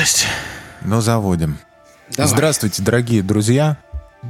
[0.00, 0.28] Здрасте.
[0.80, 1.58] Ну, заводим.
[2.16, 2.30] Давай.
[2.32, 3.76] Здравствуйте, дорогие друзья.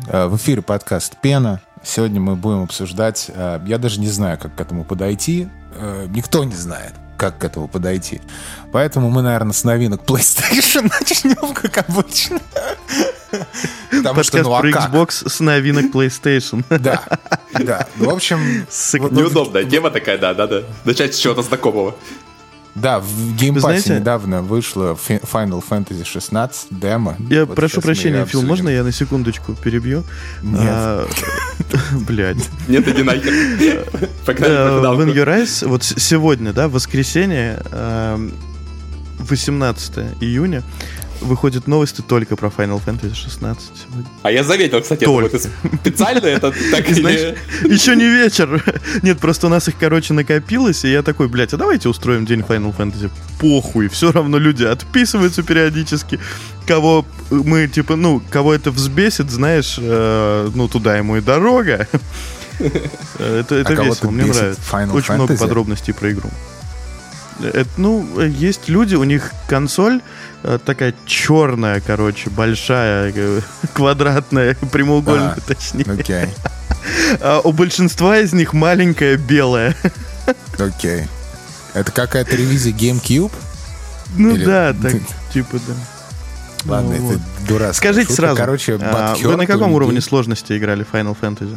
[0.09, 1.61] Э, В эфире подкаст «Пена».
[1.85, 3.27] Сегодня мы будем обсуждать...
[3.29, 5.47] э, Я даже не знаю, как к этому подойти.
[5.77, 8.21] Э, Никто не знает, как к этому подойти.
[8.73, 12.41] Поэтому мы, наверное, с новинок PlayStation начнем, как обычно.
[13.93, 14.91] Потому что, Подкаст ну а про как?
[14.91, 16.65] Xbox с новинок PlayStation.
[16.81, 17.05] Да,
[17.53, 17.87] да.
[17.95, 21.95] Ну, в общем, Неудобная тема такая, да, надо начать с чего-то знакомого.
[22.75, 27.17] Да, в геймпассе знаете- недавно вышло Fi- Final Fantasy 16 демо.
[27.29, 30.05] Я Вот прошу прощения, Фил, можно я на секундочку перебью?
[30.43, 30.61] Нет.
[30.63, 31.07] А,
[32.07, 32.49] Блядь.
[32.69, 33.85] Нет, иди нахер.
[34.25, 35.03] Погнали Э, по When финалку.
[35.03, 38.33] You Rise, вот сегодня, да, воскресенье, эм,
[39.19, 40.63] 18 июня,
[41.21, 44.11] выходят новости только про Final Fantasy 16 сегодня.
[44.23, 45.39] А я заметил, кстати, это Только.
[45.39, 47.37] вот специально это так или...
[47.73, 48.63] еще не вечер.
[49.03, 52.41] Нет, просто у нас их, короче, накопилось, и я такой, блядь, а давайте устроим день
[52.41, 53.11] Final Fantasy.
[53.39, 56.19] Похуй, все равно люди отписываются периодически.
[56.67, 61.87] Кого мы, типа, ну, кого это взбесит, знаешь, э, ну, туда ему и дорога.
[63.19, 64.61] Э, Это, это А весело, мне нравится.
[64.71, 65.39] Final Очень много Fantasy?
[65.39, 66.29] подробностей про игру.
[67.43, 70.01] Это, ну, э, есть люди, у них консоль
[70.43, 73.41] э, такая черная, короче, большая, э,
[73.75, 75.41] квадратная, прямоугольная, А.
[75.41, 75.85] точнее.
[75.91, 76.27] Окей,
[77.21, 79.75] А у большинства из них маленькая белая.
[80.59, 81.05] окей.
[81.75, 83.33] Это какая-то ревизия GameCube?
[84.17, 84.95] Ну Или- да, так,
[85.33, 85.75] типа, да.
[86.67, 87.21] Ладно, Ну это вот.
[87.49, 88.23] дурацкая Скажите шутка.
[88.23, 91.57] сразу, Короче, а, вы на каком уровне сложности играли Final Fantasy?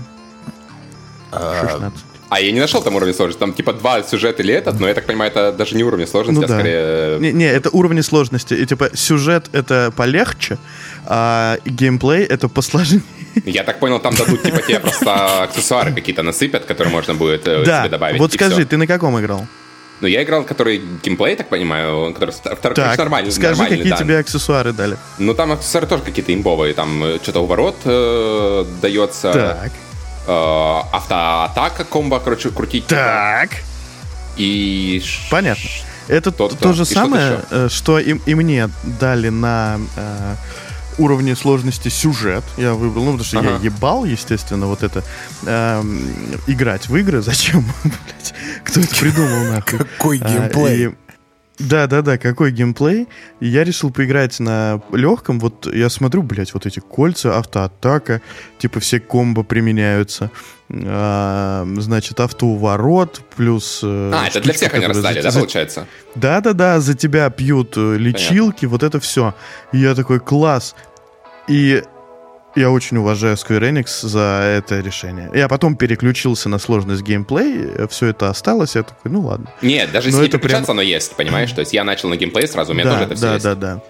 [1.31, 1.99] А, 16.
[2.33, 3.39] А я не нашел там уровень сложности.
[3.39, 6.39] Там типа два сюжета или этот, но я так понимаю, это даже не уровень сложности,
[6.39, 6.55] Ну а да.
[6.55, 7.19] скорее...
[7.19, 8.55] Не, не, это уровни сложности.
[8.55, 10.57] И типа сюжет это полегче,
[11.05, 13.03] а геймплей это посложнее.
[13.45, 17.63] Я так понял, там дадут типа тебе просто аксессуары какие-то насыпят, которые можно будет э,
[17.65, 18.19] Да, себе добавить.
[18.19, 18.65] вот скажи, всё.
[18.65, 19.45] ты на каком играл?
[20.01, 22.33] Ну, я играл, который геймплей, так понимаю, который
[22.73, 23.31] Так, нормальный.
[23.31, 23.97] скажи, нормальный, какие да.
[23.97, 24.97] тебе аксессуары дали?
[25.19, 26.73] Ну, там аксессуары тоже какие-то имбовые.
[26.73, 29.33] Там э, что-то уворот э, дается.
[29.33, 29.71] Так,
[30.27, 32.87] э, автоатака, комбо, короче, крутить.
[32.87, 33.49] так.
[34.37, 35.03] И...
[35.29, 35.69] Понятно.
[36.07, 36.61] Это То- т- да.
[36.61, 37.43] то же И самое, еще.
[37.51, 38.69] э, что и, и мне
[38.99, 40.35] дали на э,
[40.97, 42.43] уровне сложности сюжет.
[42.57, 43.63] Я выбрал, ну, потому что я Ага.
[43.63, 45.03] ебал, естественно, вот это
[45.45, 46.01] эм,
[46.47, 47.21] играть в игры.
[47.21, 48.33] Зачем, блядь?
[48.65, 49.79] Кто это придумал, нахуй?
[49.79, 50.87] Какой А, геймплей?
[50.87, 50.91] и-
[51.59, 53.07] Да, да, да, какой геймплей.
[53.39, 55.39] И я решил поиграть на легком.
[55.39, 58.21] Вот я смотрю, блядь, вот эти кольца, автоатака,
[58.57, 60.31] типа все комбо применяются.
[60.71, 63.81] А, значит, автоуворот, плюс...
[63.83, 65.87] э, А, это для штучка, всех они раздали, за- да, получается?
[66.15, 69.35] да-да-да, за тебя пьют э, лечилки, вот это все.
[69.71, 70.75] И я такой, класс.
[71.47, 71.83] И
[72.55, 75.29] я очень уважаю Square Enix за это решение.
[75.33, 79.51] Я потом переключился на сложность геймплей, все это осталось, я такой, ну ладно.
[79.61, 81.51] Нет, даже если это прям- оно есть, понимаешь?
[81.51, 83.43] То есть я начал на геймплей сразу, у меня да, тоже это все да, есть.
[83.45, 83.81] да, да.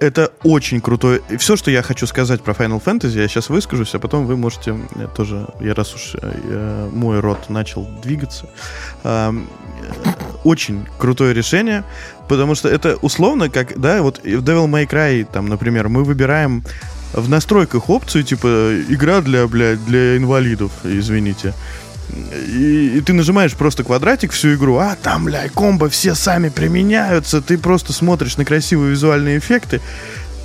[0.00, 1.20] Это очень крутой.
[1.38, 4.74] Все, что я хочу сказать про Final Fantasy, я сейчас выскажусь, а потом вы можете
[4.96, 8.46] э, тоже, я раз уж э, мой рот начал двигаться.
[9.04, 9.30] Э,
[10.42, 11.84] Очень крутое решение,
[12.28, 16.64] потому что это условно как, да, вот в Devil May Cry, там, например, мы выбираем
[17.12, 21.54] в настройках опцию, типа, игра для, блядь, для инвалидов, извините.
[22.48, 27.40] И, и ты нажимаешь просто квадратик всю игру, а там, бля, комбо все сами применяются,
[27.40, 29.80] ты просто смотришь на красивые визуальные эффекты,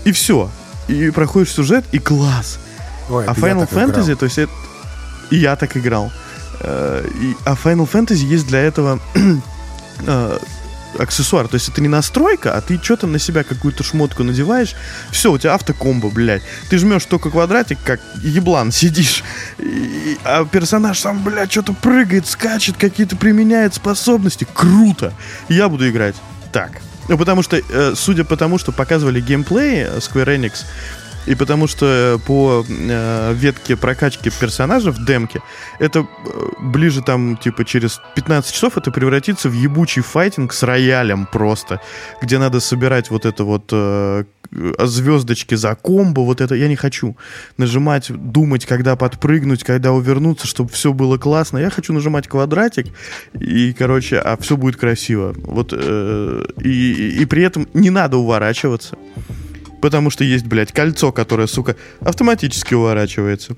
[0.04, 0.50] и все.
[0.88, 2.60] И проходишь сюжет, и класс.
[3.10, 3.90] Ой, а Final так играл.
[3.90, 4.52] Fantasy, то есть это...
[5.32, 6.12] И я так играл.
[6.60, 9.00] Э, и- А Final Fantasy есть для этого
[10.06, 10.38] э,
[11.00, 11.48] аксессуар.
[11.48, 14.76] То есть это не настройка, а ты что-то на себя какую-то шмотку надеваешь.
[15.12, 16.44] Все, у тебя автокомбо, блядь.
[16.70, 19.24] Ты жмешь только квадратик, как еблан сидишь.
[19.60, 24.48] И- а персонаж сам, блядь, что-то прыгает, скачет, какие-то применяет способности.
[24.54, 25.14] Круто!
[25.50, 26.16] Я буду играть
[26.52, 26.72] так.
[27.08, 30.66] Ну, потому что, э, судя по тому, что показывали геймплей э, Square Enix,
[31.26, 35.42] и потому что э, по э, ветке прокачки персонажа в демке,
[35.80, 36.06] это э,
[36.62, 41.80] ближе там, типа, через 15 часов это превратится в ебучий файтинг с роялем просто,
[42.22, 46.76] где надо собирать вот это вот э, к- звездочки за комбо, вот это я не
[46.76, 47.16] хочу.
[47.58, 51.58] Нажимать, думать, когда подпрыгнуть, когда увернуться, чтобы все было классно.
[51.58, 52.88] Я хочу нажимать квадратик,
[53.40, 55.34] и, короче, а все будет красиво.
[55.38, 58.96] Вот, э, и- и при этом не надо уворачиваться.
[59.86, 63.56] Потому что есть, блядь, кольцо, которое, сука, автоматически уворачивается.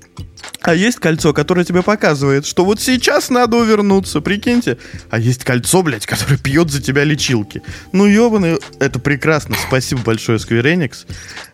[0.60, 4.76] А есть кольцо, которое тебе показывает, что вот сейчас надо увернуться, прикиньте.
[5.08, 7.62] А есть кольцо, блядь, которое пьет за тебя лечилки.
[7.92, 9.56] Ну, ебаный, это прекрасно.
[9.66, 11.06] Спасибо большое, Square Enix.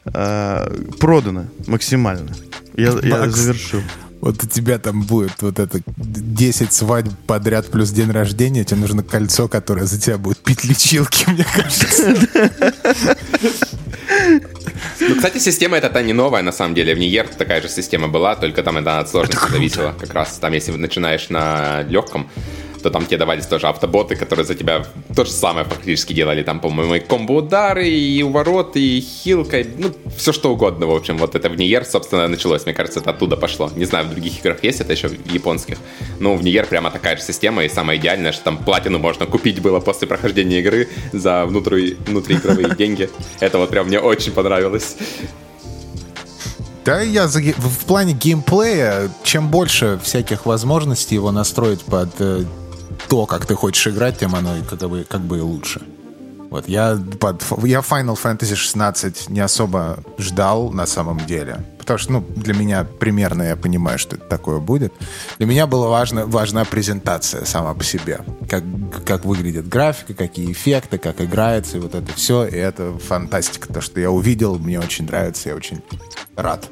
[0.06, 0.68] А,
[0.98, 2.32] продано максимально.
[2.76, 3.36] Я, я Макс.
[3.36, 3.80] завершил.
[4.20, 9.04] Вот у тебя там будет вот это 10 свадьб подряд плюс день рождения, тебе нужно
[9.04, 12.16] кольцо, которое за тебя будет пить лечилки, мне кажется.
[15.08, 16.94] Ну, кстати, система эта не новая, на самом деле.
[16.94, 19.94] В Ниер такая же система была, только там это от сложности зависело.
[19.98, 22.30] Как раз там, если начинаешь на легком,
[22.84, 24.84] то там тебе давались тоже автоботы, которые за тебя
[25.16, 26.42] то же самое фактически делали.
[26.42, 31.16] Там, по-моему, и комбо-удары, и увороты, и хилка, ну, все что угодно, в общем.
[31.16, 32.66] Вот это в Ниер, собственно, началось.
[32.66, 33.70] Мне кажется, это оттуда пошло.
[33.74, 35.78] Не знаю, в других играх есть это еще в японских.
[36.20, 39.62] Но в Ниер прямо такая же система, и самое идеальное, что там платину можно купить
[39.62, 43.08] было после прохождения игры за внутри, внутриигровые деньги.
[43.40, 44.96] Это вот прям мне очень понравилось.
[46.84, 52.44] Да, я за, в плане геймплея, чем больше всяких возможностей его настроить под э,
[53.08, 55.82] то, как ты хочешь играть, тем оно как бы, как бы и лучше.
[56.54, 61.64] Вот я, под, я Final Fantasy 16 не особо ждал на самом деле.
[61.78, 64.92] Потому что, ну, для меня примерно я понимаю, что это такое будет.
[65.38, 68.20] Для меня была важна, важна презентация сама по себе.
[68.48, 68.62] Как,
[69.04, 72.46] как выглядит графика, какие эффекты, как играется, и вот это все.
[72.46, 73.72] И это фантастика.
[73.72, 75.82] То, что я увидел, мне очень нравится, я очень
[76.36, 76.70] рад.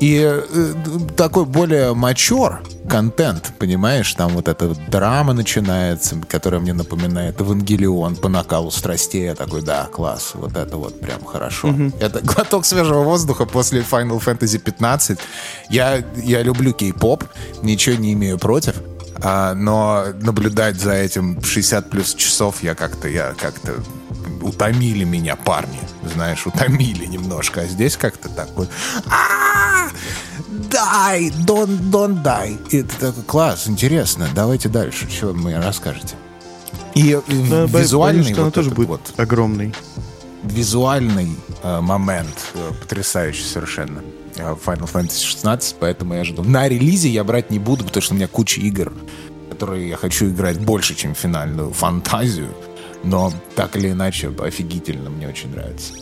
[0.00, 0.74] И э,
[1.16, 8.28] такой более мачор контент, понимаешь, там вот эта драма начинается, которая мне напоминает Евангелион по
[8.28, 9.24] накалу страстей.
[9.24, 11.68] Я такой, да, класс, вот это вот прям хорошо.
[11.68, 12.00] Mm-hmm.
[12.00, 15.18] Это глоток свежего воздуха после Final Fantasy 15.
[15.68, 17.24] Я, я люблю кей-поп,
[17.62, 18.76] ничего не имею против.
[19.22, 23.74] А, но наблюдать за этим 60 плюс часов я как-то, я как-то
[24.42, 25.80] утомили меня парни,
[26.14, 28.68] знаешь, утомили немножко, а здесь как-то так вот
[30.70, 32.58] дай, don't die.
[32.70, 36.14] И это такой класс, интересно, давайте дальше, что вы мне расскажете.
[36.94, 37.18] И
[37.50, 39.74] да, визуальный боюсь, вот он тоже будет вот, огромный.
[40.42, 44.02] Визуальный э, момент э, потрясающий совершенно.
[44.38, 46.42] Э, Final Fantasy 16, поэтому я жду.
[46.42, 48.92] На релизе я брать не буду, потому что у меня куча игр,
[49.50, 52.48] которые я хочу играть больше, чем финальную фантазию.
[53.04, 55.92] Но так или иначе, офигительно, мне очень нравится.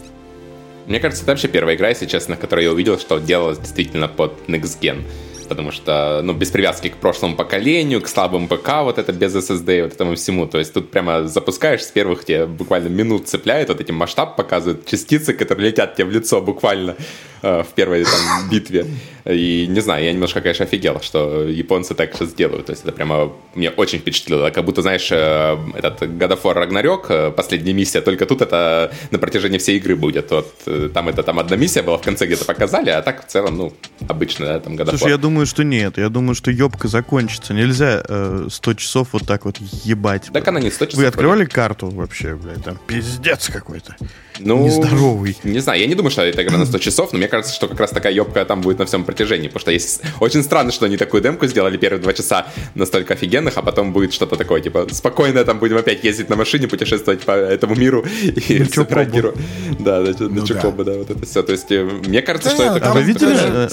[0.86, 4.32] Мне кажется, это вообще первая игра, если честно, которую я увидел, что делалась действительно под
[4.48, 5.04] Next Gen.
[5.46, 9.84] Потому что, ну, без привязки к прошлому поколению, к слабому ПК, вот это без SSD,
[9.84, 10.46] вот этому всему.
[10.46, 14.87] То есть тут прямо запускаешь с первых, тебе буквально минут цепляет, вот этим масштаб показывает,
[14.87, 16.96] частицы, которые летят тебе в лицо буквально.
[17.43, 18.87] Э, в первой там битве.
[19.25, 22.66] И не знаю, я немножко, конечно, офигел, что японцы так сейчас делают.
[22.66, 24.50] То есть это прямо мне очень впечатлило.
[24.50, 28.90] Как будто, знаешь, э, этот God of War Ragnarok, э, последняя миссия, только тут это
[29.10, 30.31] на протяжении всей игры будет.
[30.31, 30.54] Вот
[30.94, 33.72] там это там одна миссия была, в конце где-то показали, а так в целом, ну,
[34.08, 34.98] обычно, да, там God of War.
[34.98, 35.98] Слушай, я думаю, что нет.
[35.98, 37.52] Я думаю, что ёбка закончится.
[37.52, 40.30] Нельзя э, 100 часов вот так вот ебать.
[40.32, 40.98] Так она не 100 часов.
[41.00, 42.64] Вы открывали карту вообще, блядь?
[42.64, 43.96] Там пиздец какой-то.
[44.38, 45.36] Ну, нездоровый.
[45.44, 47.68] Не знаю, я не думаю, что это игра на 100 часов, но мне кажется, что
[47.68, 50.02] как раз такая ёбка там будет на всем протяжении, потому что есть...
[50.20, 54.12] Очень странно, что они такую демку сделали первые два часа настолько офигенных, а потом будет
[54.12, 58.64] что-то такое, типа, спокойно там будем опять ездить на машине, путешествовать по этому миру и
[58.64, 59.34] собирать геру.
[59.78, 60.92] Да, да, ну, на Чукобу, да.
[60.92, 61.42] вот это все.
[61.42, 62.92] То есть, э, мне кажется, что это...
[62.92, 63.68] Вы видели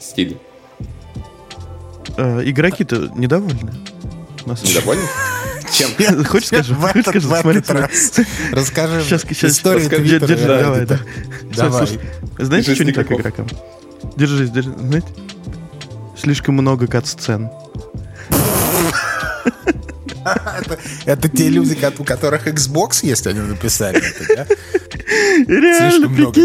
[0.00, 0.38] стиль?
[2.20, 3.72] Э, игроки-то недовольны.
[4.44, 5.02] Недовольны?
[5.72, 6.24] Чем?
[6.26, 6.74] Хочешь скажу?
[6.74, 7.28] Хочешь скажу?
[7.28, 7.62] Смотри,
[8.52, 10.26] Расскажи сейчас, сейчас, историю Твиттера.
[10.26, 10.98] Держи, давай, да.
[11.56, 11.88] Давай.
[12.38, 13.46] Знаете, что не так игрокам?
[14.16, 14.74] Держись, держись.
[14.76, 15.08] Знаете?
[16.18, 17.48] Слишком много кат-сцен.
[21.04, 24.46] Это, те люди, у которых Xbox есть, они написали это, да?
[25.46, 26.40] Реально, много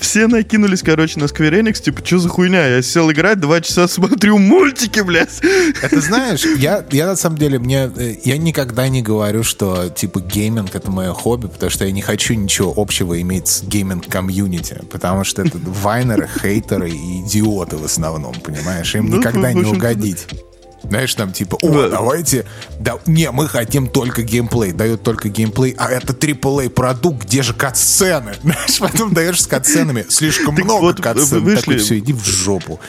[0.00, 2.66] Все накинулись, короче, на Square Enix, типа, что за хуйня?
[2.66, 5.40] Я сел играть, два часа смотрю мультики, блядь.
[5.82, 10.20] Это знаешь, я, я на самом деле, мне, э, я никогда не говорю, что, типа,
[10.20, 15.24] гейминг— это мое хобби, потому что я не хочу ничего общего иметь с гейминг-комьюнити, потому
[15.24, 18.94] что это whiner ы, хейтеры и идиоты в основном, понимаешь?
[18.94, 20.26] Им ну, никогда не угодить.
[20.84, 22.44] Знаешь, там типа, о, давайте,
[22.80, 27.54] да, не, мы хотим только геймплей, дайте только геймплей, а это AAA продукт, где же
[27.54, 28.34] катсцены?
[28.42, 31.60] Знаешь, потом даешь с катсценами, слишком много вот катсцен, вышли...
[31.60, 32.80] такой, все, иди в жопу.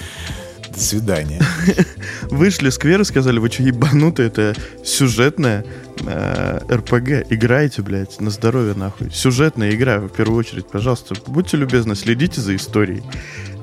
[0.74, 1.40] До свидания.
[2.32, 5.66] Вышли Сквер и сказали, вы что, ебанутые, это сюжетная
[6.00, 7.32] э, РПГ.
[7.32, 9.12] Играйте, блядь, на здоровье нахуй.
[9.12, 11.14] Сюжетная игра, в первую очередь, пожалуйста.
[11.28, 13.04] Будьте любезны, следите за историей.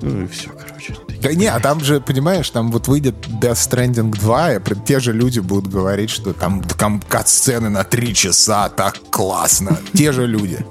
[0.02, 0.94] Ну и все, короче.
[1.20, 5.12] Да не, а там же, понимаешь, там вот выйдет Death Stranding 2, и те же
[5.12, 9.78] люди будут говорить, что там, там кат-сцены на три часа, так классно.
[9.92, 10.64] Те же люди.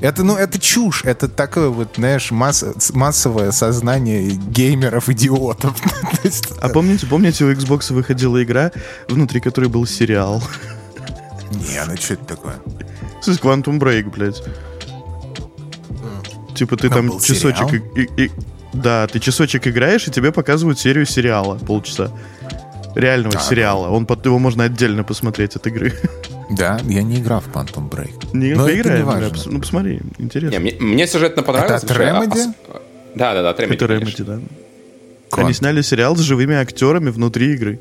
[0.00, 1.04] Это, ну, это чушь.
[1.04, 5.76] Это такое вот, знаешь, масс, массовое сознание геймеров-идиотов.
[6.60, 8.70] А помните, помните, у Xbox выходила игра,
[9.08, 10.42] внутри которой был сериал?
[11.50, 12.54] Не, ну что это такое?
[13.20, 14.42] Слушай, Quantum Break, блядь.
[16.54, 18.30] Типа ты там часочек и, и,
[18.72, 22.10] да, ты часочек играешь, и тебе показывают серию сериала полчаса.
[22.94, 23.88] Реального а, сериала.
[23.88, 25.92] Он, его можно отдельно посмотреть от игры.
[26.50, 28.28] Да, я не играл в Quantum Break.
[28.34, 29.52] Не Но это поиграем, не важно.
[29.52, 30.50] ну посмотри, интересно.
[30.50, 31.82] Не, мне, мне сюжетно понравилось.
[31.82, 32.54] Это от что- Remedy?
[32.68, 32.82] а-
[33.14, 33.84] Да, да, да, от Remedy, Это.
[33.86, 34.38] Remedy, да.
[35.30, 37.80] Кон- Они сняли сериал с живыми актерами внутри игры.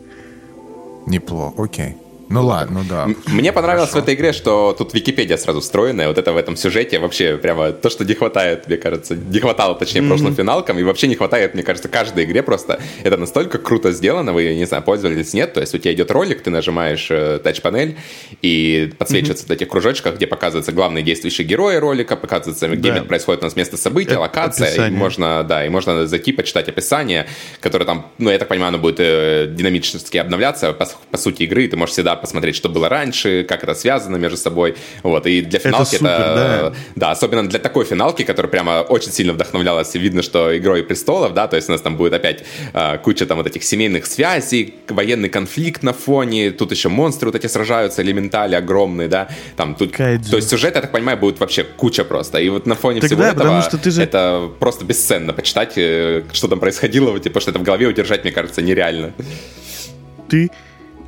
[1.05, 1.97] Неплохо, окей.
[2.31, 3.07] Ну ладно, ну да.
[3.27, 6.99] Мне понравилось в этой игре, что тут Википедия сразу встроенная, вот это в этом сюжете
[6.99, 11.07] вообще прямо то, что не хватает, мне кажется, не хватало, точнее, прошлым финалкам, и вообще
[11.07, 12.79] не хватает, мне кажется, каждой игре просто.
[13.03, 16.41] Это настолько круто сделано, вы, не знаю, пользовались, нет, то есть у тебя идет ролик,
[16.41, 17.97] ты нажимаешь э, тач-панель,
[18.41, 23.03] и подсвечивается в этих кружочках, где показываются главные действующие герои ролика, показывается, где Да.
[23.03, 24.97] происходит у нас место события, Э, локация, и описание.
[24.99, 27.27] можно, да, и можно зайти, почитать описание,
[27.59, 31.67] которое там, ну, я так понимаю, оно будет э, динамически обновляться по, по сути игры,
[31.67, 35.59] ты можешь всегда посмотреть, что было раньше, как это связано между собой, вот, и для
[35.59, 36.73] финалки это, супер, да.
[36.95, 41.47] да, особенно для такой финалки, которая прямо очень сильно вдохновлялась, видно, что игрой престолов, да,
[41.47, 45.29] то есть у нас там будет опять э, куча там вот этих семейных связей, военный
[45.29, 50.31] конфликт на фоне, тут еще монстры вот эти сражаются, элементали огромные, да, там тут, Кайдзю.
[50.31, 53.09] то есть сюжет, я так понимаю, будет вообще куча просто, и вот на фоне Так
[53.09, 57.23] всего этого потому что ты же- это просто бесценно почитать, э, что там происходило, вот,
[57.23, 59.13] типа, что это в голове удержать, мне кажется, нереально.
[60.29, 60.49] Ты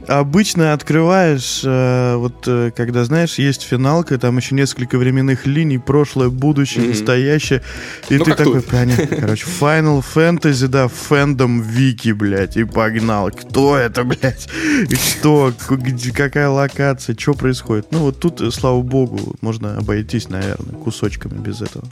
[0.07, 6.29] обычно открываешь, э, вот э, когда, знаешь, есть финалка, там еще несколько временных линий, прошлое,
[6.29, 7.61] будущее, настоящее,
[8.09, 8.65] и Ну, ты такой, тут.
[8.69, 13.29] понятно, короче, Final Fantasy, да, фэндом Вики, блядь, и погнал.
[13.31, 14.47] Кто это, блядь?
[14.89, 15.53] И что?
[15.69, 17.15] Где- какая локация?
[17.17, 17.87] Что происходит?
[17.91, 21.85] Ну, вот тут, э, слава богу, можно обойтись, наверное, кусочками без этого.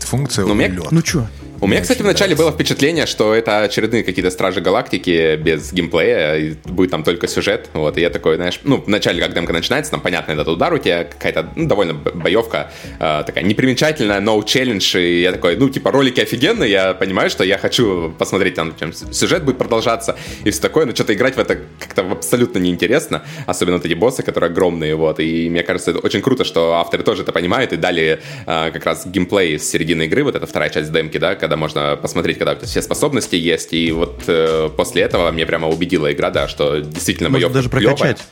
[0.00, 0.78] Функция Ну, мне-.
[0.90, 1.26] Ну, что?
[1.60, 6.54] У меня, кстати, вначале было впечатление, что это очередные какие-то Стражи Галактики без геймплея, и
[6.66, 10.00] будет там только сюжет, вот, и я такой, знаешь, ну, вначале, как демка начинается, там,
[10.00, 15.22] понятно, этот удар у тебя, какая-то, ну, довольно боевка, э, такая непримечательная, no challenge, и
[15.22, 19.42] я такой, ну, типа, ролики офигенные, я понимаю, что я хочу посмотреть, там, чем сюжет
[19.44, 23.86] будет продолжаться, и все такое, но что-то играть в это как-то абсолютно неинтересно, особенно вот
[23.86, 27.32] эти боссы, которые огромные, вот, и мне кажется, это очень круто, что авторы тоже это
[27.32, 31.18] понимают, и дали э, как раз геймплей с середины игры, вот эта вторая часть демки,
[31.18, 35.30] да, когда можно посмотреть, когда у тебя все способности есть, и вот э, после этого
[35.30, 37.96] мне прямо убедила игра, да, что действительно Можно боевка даже клёвая.
[37.96, 38.26] прокачать.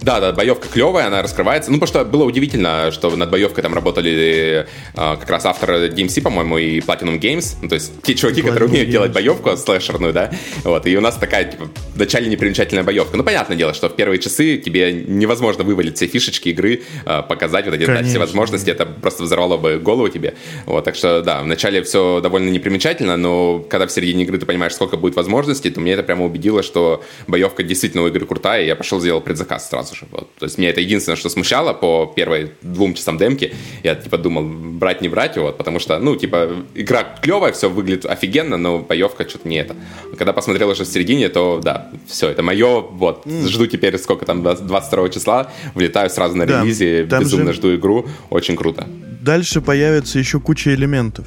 [0.00, 1.70] Да, да, боевка клевая, она раскрывается.
[1.70, 6.22] Ну, потому что было удивительно, что над боевкой там работали э, как раз авторы DMC,
[6.22, 7.56] по-моему, и Platinum Games.
[7.62, 8.92] Ну, то есть те чуваки, которые Platinum умеют Games.
[8.92, 10.30] делать боевку слэшерную, да.
[10.64, 13.16] Вот, и у нас такая, типа, вначале непримечательная боевка.
[13.16, 17.66] Ну, понятное дело, что в первые часы тебе невозможно вывалить все фишечки игры, э, показать
[17.66, 18.70] вот эти дать все возможности.
[18.70, 20.34] Это просто взорвало бы голову тебе.
[20.66, 24.74] Вот, так что, да, вначале все довольно непримечательно, но когда в середине игры ты понимаешь,
[24.74, 28.66] сколько будет возможностей, то мне это прямо убедило, что боевка действительно у игры крутая, и
[28.66, 30.06] я пошел сделал предзаказ сразу же.
[30.10, 30.34] Вот.
[30.36, 33.54] То есть меня это единственное, что смущало по первой двум часам демки.
[33.82, 38.06] Я типа думал, брать не брать, вот, потому что, ну, типа, игра клевая, все выглядит
[38.06, 39.76] офигенно, но боевка что-то не это.
[40.16, 44.42] Когда посмотрел уже в середине, то да, все, это мое, вот, жду теперь сколько там,
[44.42, 48.86] 20 22 числа, влетаю сразу на Да, релизе, безумно же- жду игру, очень круто.
[49.22, 51.26] Дальше появится еще куча элементов.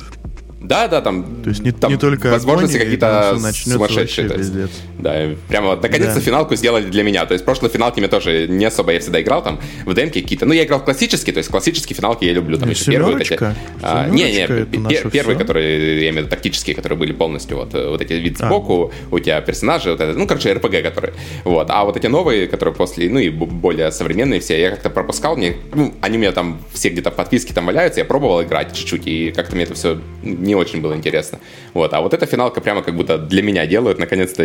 [0.61, 4.29] Да, да, там, То есть не, там не только возможности какие-то сумасшедшие.
[4.29, 4.53] то есть.
[4.99, 5.15] Да,
[5.49, 6.21] прямо вот наконец-то Да.
[6.21, 7.25] финалку сделали для меня.
[7.25, 10.45] То есть прошлые финалки мне тоже не особо я всегда играл там в демке какие-то.
[10.45, 12.57] Ну, я играл в классические, то есть классические финалки я люблю.
[12.57, 13.37] Там Ну, еще первые вот эти.
[13.81, 15.39] А, не, не, Семерочка, это пе- наше первые, всё.
[15.39, 18.45] которые, я имею в виду, тактические, которые были полностью вот, э, вот эти вид А.
[18.45, 21.13] сбоку, у тебя персонажи, вот это, ну, короче, РПГ, которые.
[21.43, 21.67] Вот.
[21.71, 25.55] А вот эти новые, которые после, ну, и более современные все, я как-то пропускал, мне,
[25.73, 29.07] ну, они у меня там все где-то в подписке там валяются, я пробовал играть чуть-чуть,
[29.07, 31.39] и как-то мне это все не очень было интересно.
[31.73, 31.93] Вот.
[31.93, 34.43] А вот эта финалка прямо как будто для меня делают, наконец-то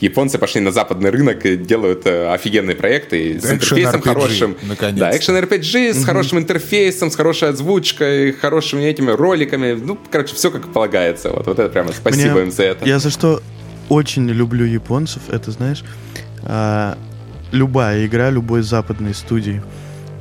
[0.00, 4.56] японцы пошли на западный рынок и делают э, офигенные проекты с интерфейсом хорошим.
[4.92, 9.72] Да, экшен RPG с хорошим интерфейсом, с хорошей озвучкой, хорошими этими роликами.
[9.72, 11.30] Ну, короче, все как полагается.
[11.30, 12.86] Вот, вот это прямо спасибо им за это.
[12.86, 13.42] Я за что
[13.88, 15.84] очень люблю японцев, это знаешь,
[16.42, 16.98] а,
[17.52, 19.62] любая игра любой западной студии.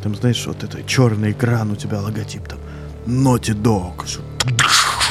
[0.03, 2.59] Там, знаешь, вот это черный экран, у тебя логотип там.
[3.07, 4.05] Naughty Dog.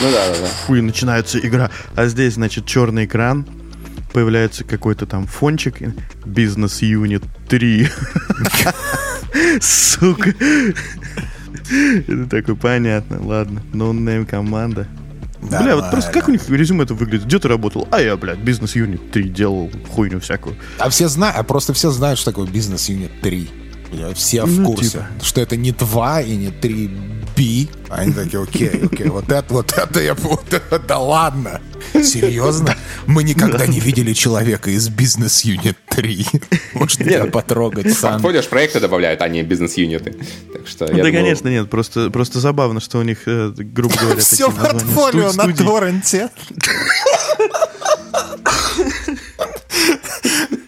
[0.01, 0.47] Ну да, да, да.
[0.67, 1.71] Фу, и начинается игра.
[1.95, 3.47] А здесь, значит, черный экран.
[4.13, 5.81] Появляется какой-то там фончик.
[6.93, 7.89] Unit 3.
[9.61, 10.35] Сука.
[12.09, 13.63] Это такой, понятно, ладно.
[13.73, 14.87] Ноунейм команда.
[15.41, 17.27] Бля, вот просто как у них резюме это выглядит?
[17.27, 17.87] Где ты работал?
[17.91, 20.57] А я, блядь, бизнес юнит 3 делал хуйню всякую.
[20.79, 23.51] А все знают, а просто все знают, что такое бизнес юнит 3.
[23.93, 25.07] Бля, Все в Ну, курсе, типа.
[25.23, 26.91] что это не 2 и не 3
[27.37, 27.67] B.
[27.89, 30.15] Они такие, окей, окей, вот это, вот это я...
[30.15, 31.61] Вот это, да ладно.
[31.93, 32.77] Серьезно?
[33.07, 36.27] Мы никогда не видели человека из бизнес юнит 3.
[36.75, 38.15] Может, меня потрогать, Сан.
[38.15, 40.17] портфолио ж проекты добавляют, а не бизнес-юниты.
[40.53, 43.53] Так что Ну, я да, думаю, конечно, нет, просто, просто забавно, что у них, э,
[43.57, 46.31] грубо говоря, Все портфолио на торренте.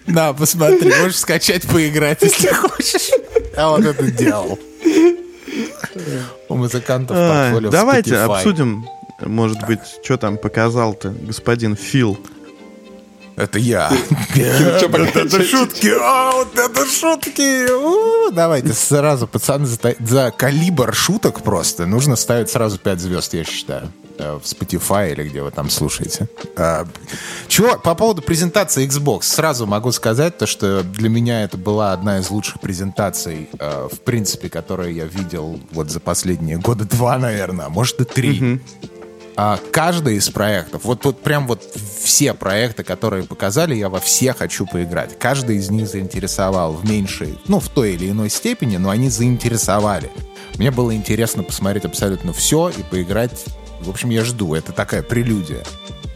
[0.06, 3.10] На, посмотри, можешь скачать, поиграть, если хочешь.
[3.56, 4.58] Я вот это делал.
[6.48, 8.36] У музыкантов А, Давайте Spotify.
[8.36, 8.86] обсудим,
[9.20, 12.18] может быть, что там показал-то господин Фил.
[13.36, 13.92] Это я.
[14.34, 15.92] Это шутки.
[16.00, 18.32] А, вот это шутки.
[18.32, 23.92] Давайте сразу, пацаны, за, калибр шуток просто нужно ставить сразу 5 звезд, я считаю.
[24.18, 26.28] Э, В Spotify или где вы там слушаете.
[26.56, 26.86] А,
[27.48, 27.78] Чего?
[27.78, 29.24] По поводу презентации Xbox.
[29.24, 34.00] Сразу могу сказать то, что для меня это была одна из лучших презентаций, э, в
[34.00, 38.60] принципе, которые я видел вот за последние года два, наверное, а может и три.
[39.36, 41.62] А каждый из проектов, вот, вот прям вот
[42.02, 45.18] все проекты, которые показали, я во все хочу поиграть.
[45.18, 50.10] Каждый из них заинтересовал в меньшей, ну, в той или иной степени, но они заинтересовали.
[50.56, 53.44] Мне было интересно посмотреть абсолютно все и поиграть.
[53.86, 54.54] В общем, я жду.
[54.54, 55.62] Это такая прелюдия.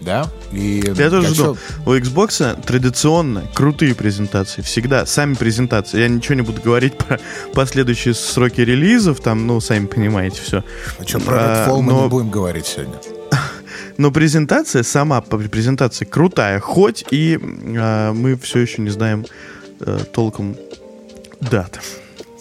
[0.00, 0.28] Да?
[0.52, 1.58] И Я тоже всё- жду.
[1.86, 4.62] У Xbox традиционно крутые презентации.
[4.62, 5.04] Всегда.
[5.06, 6.00] Сами презентации.
[6.00, 7.20] Я ничего не буду говорить про
[7.54, 9.20] последующие сроки релизов.
[9.20, 10.64] Там, ну, сами понимаете, все.
[10.98, 12.94] А что, про А, Redfall мы но- не будем говорить сегодня.
[13.98, 16.60] Но презентация сама по презентации крутая.
[16.60, 17.38] Хоть и
[17.78, 19.26] а, мы все еще не знаем
[19.80, 20.56] э, толком
[21.40, 21.78] дат.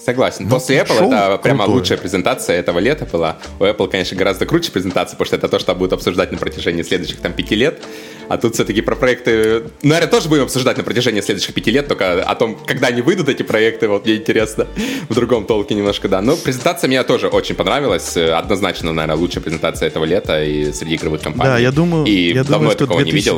[0.09, 0.49] Согласен.
[0.49, 1.79] После Apple это прямо крутое.
[1.79, 3.37] лучшая презентация этого лета была.
[3.59, 6.81] У Apple, конечно, гораздо круче презентация, потому что это то, что будут обсуждать на протяжении
[6.81, 7.79] следующих там пяти лет.
[8.27, 11.87] А тут все-таки про проекты, ну, наверное, тоже будем обсуждать на протяжении следующих пяти лет,
[11.87, 14.65] только о том, когда они выйдут, эти проекты, вот мне интересно.
[15.09, 16.21] В другом толке немножко, да.
[16.21, 18.17] Но презентация мне тоже очень понравилась.
[18.17, 21.51] Однозначно, наверное, лучшая презентация этого лета и среди игровых компаний.
[21.51, 23.37] Да, я думаю, и я давно думаю, что такого не видел.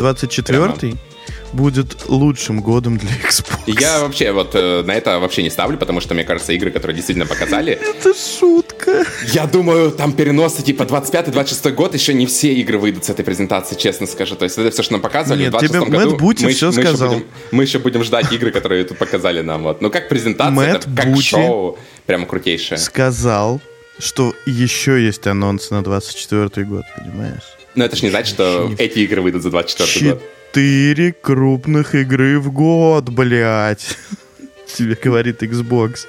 [1.54, 3.80] 2024 будет лучшим годом для Xbox.
[3.80, 6.96] Я вообще вот э, на это вообще не ставлю, потому что, мне кажется, игры, которые
[6.96, 9.06] действительно показали, Это шутка.
[9.34, 13.76] Я думаю, там переносы типа 25-26 год, еще не все игры выйдут с этой презентации,
[13.76, 14.36] честно скажу.
[14.36, 16.10] То есть это все, что нам показывали Нет, в 26 тебе году.
[16.12, 17.14] Мэтт Бути мы, всё мы еще сказал.
[17.14, 19.64] будем- мы еще будем ждать игры, которые тут показали нам.
[19.64, 19.82] Вот.
[19.82, 22.78] Ну как презентация, Мэтт это как Бути шоу, прямо крутейшее.
[22.78, 23.62] Сказал,
[24.00, 27.44] что еще есть анонс на 24 год, понимаешь?
[27.76, 30.24] Но это ж не значит, что эти игры выйдут за 24 год.
[30.52, 33.98] Четыре крупных игры в год, блядь.
[34.76, 36.00] Тебе говорит Xbox.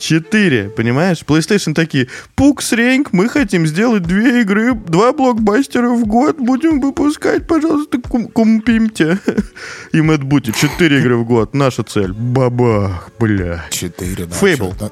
[0.00, 1.22] Четыре, понимаешь?
[1.24, 7.46] PlayStation такие, Пукс Рейнг, мы хотим сделать две игры, два блокбастера в год, будем выпускать,
[7.46, 9.20] пожалуйста, кум- купимте.
[9.92, 12.12] И Мэтт Бути, четыре игры в год, наша цель.
[12.12, 13.70] Бабах, блядь.
[13.70, 14.34] Четыре, да.
[14.56, 14.90] Чё-то.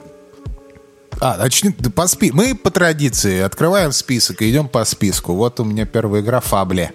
[1.21, 5.35] А, начни, по спи- Мы по традиции открываем список и идем по списку.
[5.35, 6.93] Вот у меня первая игра Фабле.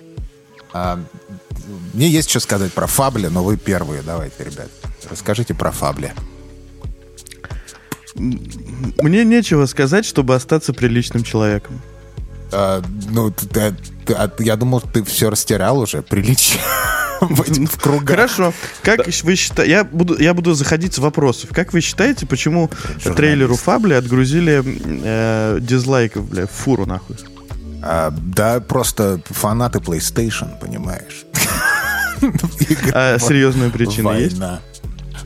[0.71, 0.99] А,
[1.93, 4.01] мне есть что сказать про Фабле, но вы первые.
[4.01, 4.69] Давайте, ребят.
[5.09, 6.13] Расскажите про Фабле.
[8.15, 11.81] Мне нечего сказать, чтобы остаться приличным человеком.
[12.51, 13.75] А, ну, ты-
[14.05, 16.01] ты- а, я думал, ты все растерял уже.
[16.01, 16.61] Приличие.
[17.21, 18.07] В кругах.
[18.09, 18.53] Хорошо.
[18.83, 19.71] Как вы считаете?
[19.71, 21.49] Я буду, я буду заходить с вопросов.
[21.53, 22.69] Как вы считаете, почему
[23.03, 27.15] трейлеру Фабли отгрузили э, дизлайков, бля, фуру нахуй?
[27.87, 31.25] А, да, просто фанаты PlayStation, понимаешь.
[32.93, 34.37] А серьезная причина есть?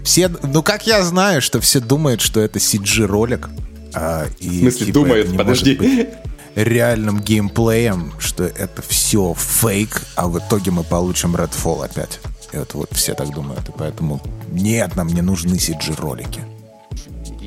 [0.04, 3.50] Все, ну как я знаю, что все думают, что это CG ролик.
[3.94, 5.78] а, и, В смысле, типа, думают, это не подожди.
[5.80, 6.10] может быть
[6.56, 12.20] реальным геймплеем, что это все фейк, а в итоге мы получим Redfall опять.
[12.52, 16.42] И вот, вот все так думают, и поэтому нет, нам не нужны CG-ролики.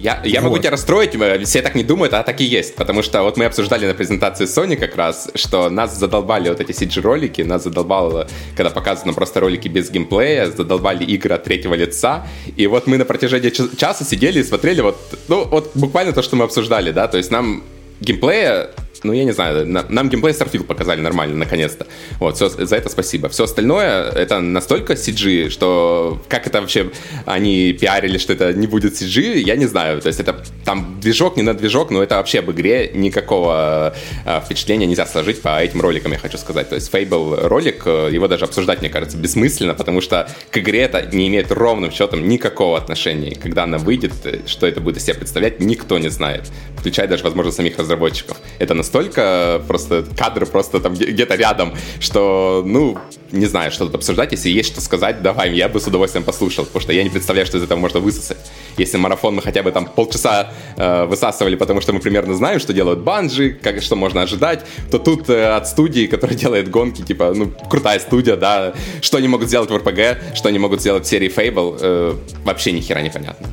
[0.02, 0.62] Я, я могу Вот.
[0.62, 1.14] тебя расстроить,
[1.46, 2.74] все так не думают, а так и есть.
[2.74, 6.72] Потому что вот мы обсуждали на презентации Sony как раз, что нас задолбали вот эти
[6.72, 12.26] CG-ролики, нас задолбало, когда показаны просто ролики без геймплея, задолбали игры от третьего лица.
[12.56, 16.22] И вот мы на протяжении ча- часа сидели и смотрели вот, ну, вот буквально то,
[16.22, 17.62] что мы обсуждали, да, то есть нам
[18.00, 18.70] геймплея
[19.04, 21.86] ну, я не знаю, на- нам геймплей Starfield показали нормально, наконец-то.
[22.20, 23.28] Вот, всё, за это спасибо.
[23.28, 26.90] Все остальное, это настолько CG, что как это вообще
[27.26, 30.00] они пиарили, что это не будет CG, я не знаю.
[30.00, 30.34] То есть это
[30.64, 35.42] там движок, не на движок, но это вообще об игре никакого э, впечатления нельзя сложить
[35.42, 36.68] по этим роликам, я хочу сказать.
[36.68, 40.80] То есть Fable ролик, э, его даже обсуждать, мне кажется, бессмысленно, потому что к игре
[40.82, 43.34] это не имеет ровным счетом никакого отношения.
[43.34, 46.42] Когда она выйдет, э, что это будет из себя представлять, никто не знает.
[46.76, 48.36] Включая даже, возможно, самих разработчиков.
[48.58, 52.98] Это настолько просто кадры просто там где- где-то рядом, что, ну,
[53.32, 54.32] не знаю, что тут обсуждать.
[54.32, 57.46] Если есть что сказать, давай, я бы с удовольствием послушал, потому что я не представляю,
[57.46, 58.38] что из этого можно высосать.
[58.76, 62.72] Если марафон мы хотя бы там полчаса э, высасывали, потому что мы примерно знаем, что
[62.72, 67.32] делают банжи, как, что можно ожидать, то тут э, от студии, которая делает гонки, типа,
[67.34, 71.08] ну, крутая студия, да, что они могут сделать в RPG, что они могут сделать в
[71.08, 73.46] серии Fable, э, вообще ни хера непонятно.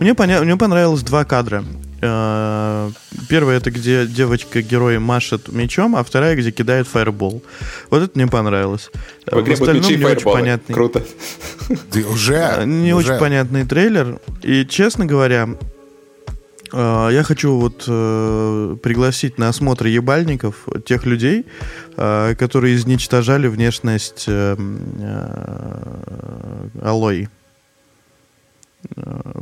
[0.00, 0.40] Мне, поня...
[0.40, 1.64] Мне понравилось два кадра.
[2.04, 2.90] Э,
[3.28, 7.42] первая это где девочка-герой машет мечом, а вторая где кидает фаербол.
[7.90, 8.90] Вот это мне понравилось.
[9.26, 10.74] В игре будут мечи и не очень понятный.
[10.74, 11.04] Круто.
[11.92, 12.34] Ты уже...
[12.34, 13.06] Э, Не уже.
[13.12, 14.18] очень понятный трейлер.
[14.42, 15.48] И, честно говоря,
[16.72, 21.46] э, я хочу вот э, пригласить на осмотр ебальников тех людей,
[21.96, 24.56] э, которые изничтожали внешность э,
[24.98, 27.28] э, Алои.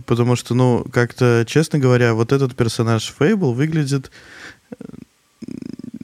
[0.07, 4.11] Потому что, ну, как-то, честно говоря, вот этот персонаж Фейбл выглядит,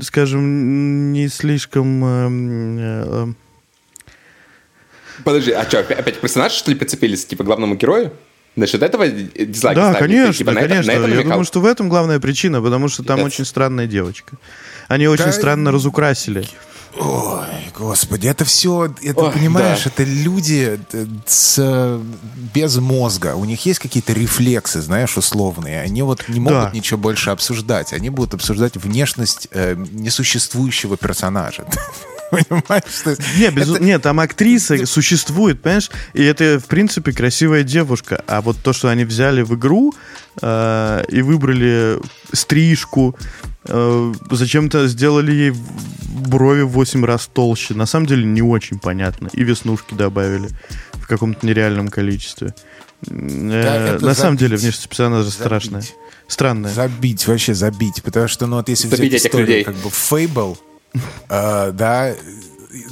[0.00, 2.04] скажем, не слишком...
[2.04, 3.32] э, э,
[5.24, 8.12] Подожди, а что, опять, опять персонаж, что ли, прицепились, типа, главному герою?
[8.54, 10.12] Насчет этого дизлайк Да, ставили?
[10.14, 10.92] Ты, конечно, типа, на это- конечно.
[10.92, 13.24] на это Я думаю, что в этом главная причина, потому что там Yes.
[13.24, 14.36] очень странная девочка.
[14.88, 16.46] Они очень Да, странно разукрасили.
[16.98, 17.46] Ой,
[17.78, 19.90] господи, это все, это, Ой, понимаешь, да.
[19.94, 22.00] это люди э, с, э,
[22.54, 23.34] без мозга.
[23.34, 25.80] У них есть какие-то рефлексы, знаешь, условные.
[25.82, 26.70] Они вот не могут Да.
[26.72, 27.92] ничего больше обсуждать.
[27.92, 31.66] Они будут обсуждать внешность э, несуществующего персонажа.
[32.30, 32.82] Понимаешь?
[33.04, 35.90] То есть Не, без- это- Нет, там актриса существует, понимаешь?
[36.12, 38.24] И это, в принципе, красивая девушка.
[38.26, 39.94] А вот то, что они взяли в игру
[40.42, 41.98] э, и выбрали
[42.32, 43.16] стрижку,
[43.68, 45.52] э, зачем-то сделали ей
[46.28, 47.74] брови в 8 раз толще.
[47.74, 49.28] На самом деле не очень понятно.
[49.32, 50.48] И веснушки добавили
[50.94, 52.54] в каком-то нереальном количестве.
[53.08, 54.62] Э, это на самом деле забить.
[54.62, 55.38] внешность персонажа Забить.
[55.40, 55.84] страшная.
[56.28, 56.72] Странная.
[56.72, 58.02] Забить, вообще забить.
[58.02, 59.64] Потому что, ну вот если Забить взять историю, людей.
[59.64, 60.56] как бы Fable,
[61.28, 62.14] э, да,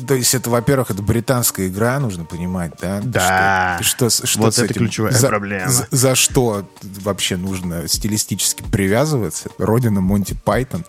[0.06, 3.00] то есть это, во-первых, это британская игра, нужно понимать, да?
[3.02, 3.78] Да.
[3.82, 5.68] Что, что, что Вот с это этим- ключевая за, проблема.
[5.70, 9.50] За, за что вообще нужно стилистически привязываться?
[9.58, 10.84] Родина Монти Пайтон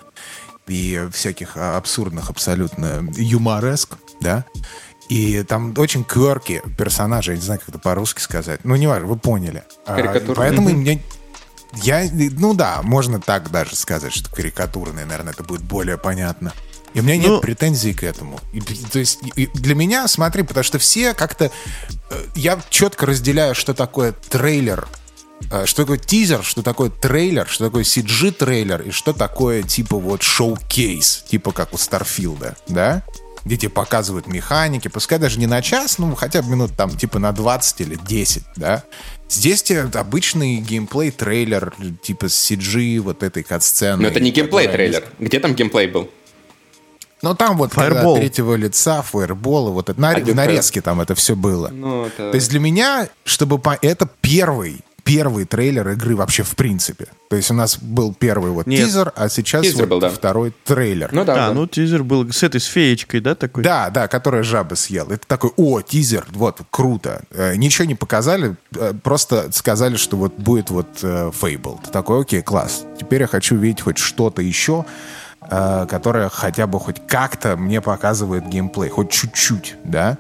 [0.68, 4.46] и всяких а, абсурдных абсолютно юмореск, да?
[5.10, 8.62] И там очень кверки персонажи, я не знаю, как это по-русски сказать.
[8.64, 9.64] Ну, не важно, вы поняли.
[9.86, 10.36] А, Карикатурные.
[10.36, 11.02] поэтому мне
[11.84, 16.54] я, ну да, можно так даже сказать, что карикатурные, наверное, это будет более понятно.
[16.96, 18.40] И у меня нет Ну- претензий к этому.
[18.54, 21.52] И, то есть и- для меня, смотри, потому что все как-то...
[22.10, 24.88] э, Я четко разделяю, что такое трейлер,
[25.52, 30.24] э, что такое тизер, что такое трейлер, что такое CG-трейлер и что такое типа вот
[30.24, 33.04] шоу-кейс, типа как у Старфилда, да?
[33.44, 37.20] Где тебе показывают механики, пускай даже не на час, ну хотя бы минут там типа
[37.20, 38.84] на 20 или 10, да?
[39.30, 44.02] Здесь тебе обычный геймплей трейлер, типа с CG, вот этой кат-сцены.
[44.04, 45.10] Но это не геймплей которая трейлер.
[45.20, 46.10] Где там геймплей был?
[47.30, 51.36] Ну, там вот когда третьего лица, фаербол, вот это, на, в нарезке там это все
[51.36, 51.70] было.
[51.70, 52.30] Ну, это...
[52.32, 53.78] То есть для меня, чтобы по...
[53.82, 57.08] это первый, первый трейлер игры вообще в принципе.
[57.30, 58.86] То есть у нас был первый вот Нет.
[58.86, 60.10] тизер, а сейчас Тизер вот был, да.
[60.10, 61.10] второй трейлер.
[61.12, 61.54] Ну да, А, да.
[61.54, 63.64] ну тизер был с этой, с феечкой, да, такой?
[63.64, 65.08] Да, да, которая жаба съел.
[65.12, 67.24] Это такой, о, тизер, вот, круто.
[67.32, 71.80] Э, ничего не показали, э, просто сказали, что вот будет вот э, Fable.
[71.84, 72.84] Ты такой, окей, класс.
[73.00, 74.86] Теперь я хочу видеть хоть что-то еще,
[75.50, 80.18] э, которое хотя бы хоть как-то мне показывает геймплей, хоть чуть-чуть, да.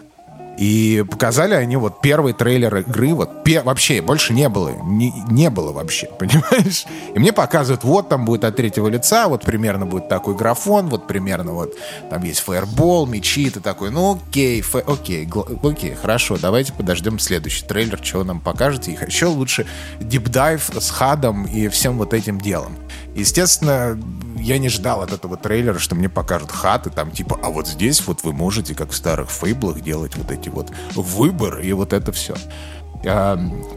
[0.58, 5.50] И показали они вот первый трейлер игры, вот пе- вообще больше не было, не, не
[5.50, 6.86] было вообще, понимаешь?
[7.14, 11.08] И мне показывают, вот там будет от третьего лица, вот примерно будет такой графон, вот
[11.08, 11.74] примерно вот
[12.10, 17.20] там есть фаербол, мечи, ты такой, ну окей, фэ- окей, гла- окей, хорошо, давайте подождем
[17.20, 19.66] следующий трейлер, вы нам покажете, и еще лучше
[20.00, 22.78] дипдайв с хадом и всем вот этим делом.
[23.15, 23.97] Естественно,
[24.38, 28.06] я не ждал от этого трейлера, что мне покажут хаты, там типа, а вот здесь
[28.06, 32.12] вот вы можете, как в старых фейблах, делать вот эти вот выборы и вот это
[32.12, 32.36] все.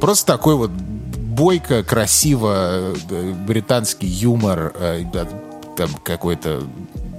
[0.00, 5.04] просто такой вот бойко, красиво, э, британский юмор, э,
[5.76, 6.64] там какой-то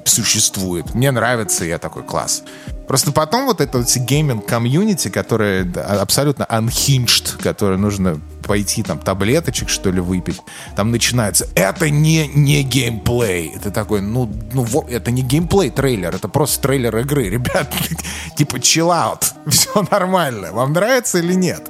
[0.09, 0.93] существует.
[0.93, 2.43] Мне нравится, я такой класс.
[2.87, 9.69] Просто потом вот это вот гейминг-комьюнити, которое да, абсолютно unhinged, которое нужно пойти там таблеточек,
[9.69, 10.41] что ли, выпить,
[10.75, 13.53] там начинается, это не, не геймплей.
[13.55, 17.29] Это такой, ну, ну, это не геймплей трейлер, это просто трейлер игры.
[17.29, 17.71] Ребят,
[18.35, 20.51] типа, chill out, все нормально.
[20.51, 21.69] Вам нравится или нет?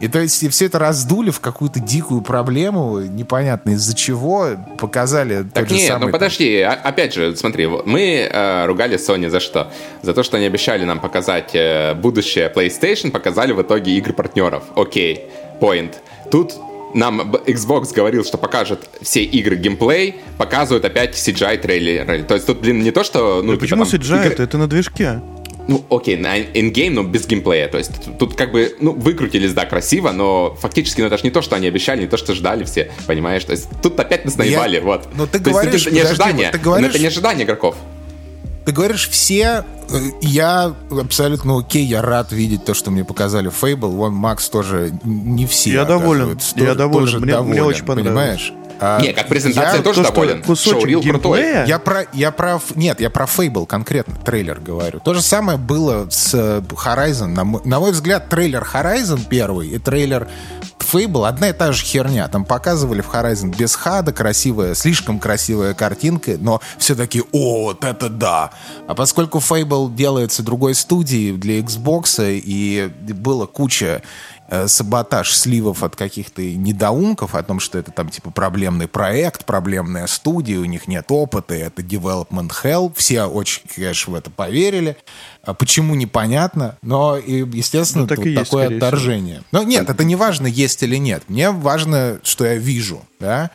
[0.00, 5.44] И то есть и все это раздули в какую-то дикую проблему, непонятно из-за чего, показали
[5.52, 6.06] Так же нет, самый...
[6.06, 9.72] ну подожди, а- опять же, смотри, мы э, ругали Sony за что?
[10.02, 14.62] За то, что они обещали нам показать э, будущее PlayStation, показали в итоге игры партнеров.
[14.76, 15.26] Окей,
[15.60, 15.94] point.
[16.30, 16.54] Тут
[16.94, 22.22] нам Xbox говорил, что покажет все игры геймплей, показывают опять CGI трейлеры.
[22.22, 23.42] То есть тут, блин, не то, что...
[23.42, 24.32] Ну, Ну, типа, почему там CGI?
[24.32, 25.20] Это, это на движке.
[25.68, 27.68] Ну, окей, на ингейм, но без геймплея.
[27.68, 31.24] То есть тут, тут как бы, ну, выкрутились, да, красиво, но фактически, ну, это же
[31.24, 33.44] не то, что они обещали, не то, что ждали все, понимаешь?
[33.44, 35.08] То есть тут опять нас наебали, Я- вот.
[35.14, 37.06] Ну, ты То есть говоришь, это не подожди, ожидание, вот ты но говоришь- это не
[37.06, 37.76] ожидание игроков.
[38.64, 43.88] Ты говоришь, все, э, я абсолютно окей, я рад видеть то, что мне показали Fable,
[43.90, 47.62] вон Макс тоже не все Я доволен, оказывается, я тоже- доволен, тоже мне- мне доволен,
[47.62, 48.08] очень понравилось.
[48.14, 48.52] Понимаешь?
[48.80, 50.42] А, не, как презентация я тоже то, доволен.
[50.56, 51.66] Шоурил крутой.
[51.66, 52.60] Я про, я про...
[52.74, 55.00] Нет, я про Fable конкретно трейлер говорю.
[55.00, 57.28] То же самое было с э, Horizon.
[57.28, 60.28] На мой, на мой взгляд, трейлер Horizon первый и трейлер
[60.92, 62.28] Fable одна и та же херня.
[62.28, 67.84] Там показывали в Horizon без хада, красивая, слишком красивая картинка, но все таки о, вот
[67.84, 68.50] это да.
[68.86, 74.02] А поскольку Fable делается другой студией для Xbox, и было куча
[74.66, 80.58] саботаж сливов от каких-то недоумков о том, что это там типа проблемный проект, проблемная студия,
[80.58, 82.92] у них нет опыта, это development hell.
[82.96, 84.96] Все очень, конечно, в это поверили.
[85.42, 89.42] А почему непонятно, но, естественно, ну, так вот и такое есть, отторжение.
[89.52, 91.24] Но нет, это не важно, есть или нет.
[91.28, 93.50] Мне важно, что я вижу, да.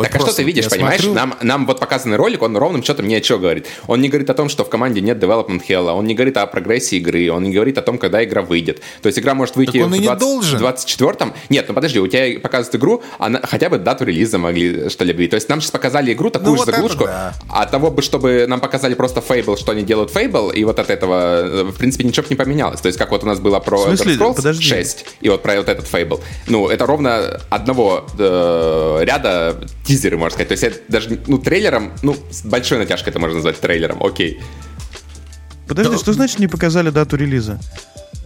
[0.00, 1.02] Вот так а что ты видишь, понимаешь?
[1.02, 1.14] Смотрю...
[1.14, 3.66] Нам, нам вот показанный ролик, он ровным счетом ни о чем говорит.
[3.86, 6.46] Он не говорит о том, что в команде нет development hell, он не говорит о
[6.46, 8.80] прогрессе игры, он не говорит о том, когда игра выйдет.
[9.02, 11.34] То есть игра может выйти в 20, 24-м.
[11.50, 15.28] Нет, ну подожди, у тебя показывают игру, она, хотя бы дату релиза могли что ли
[15.28, 17.34] То есть нам сейчас показали игру, такую ну, же вот заглушку, да.
[17.50, 20.90] а того бы, чтобы нам показали просто Fable, что они делают Fable, и вот от
[20.90, 22.80] этого, э, в принципе, ничего не поменялось.
[22.80, 24.14] То есть как вот у нас было про смысле?
[24.14, 24.64] Elder Scrolls подожди.
[24.64, 26.20] 6, и вот про вот этот Fable.
[26.46, 30.48] Ну, это ровно одного э, ряда тизеры, можно сказать.
[30.48, 34.40] То есть это даже, ну, трейлером, ну, с большой натяжкой это можно назвать трейлером, окей.
[35.66, 35.98] Подожди, Но...
[35.98, 37.60] что значит не показали дату релиза?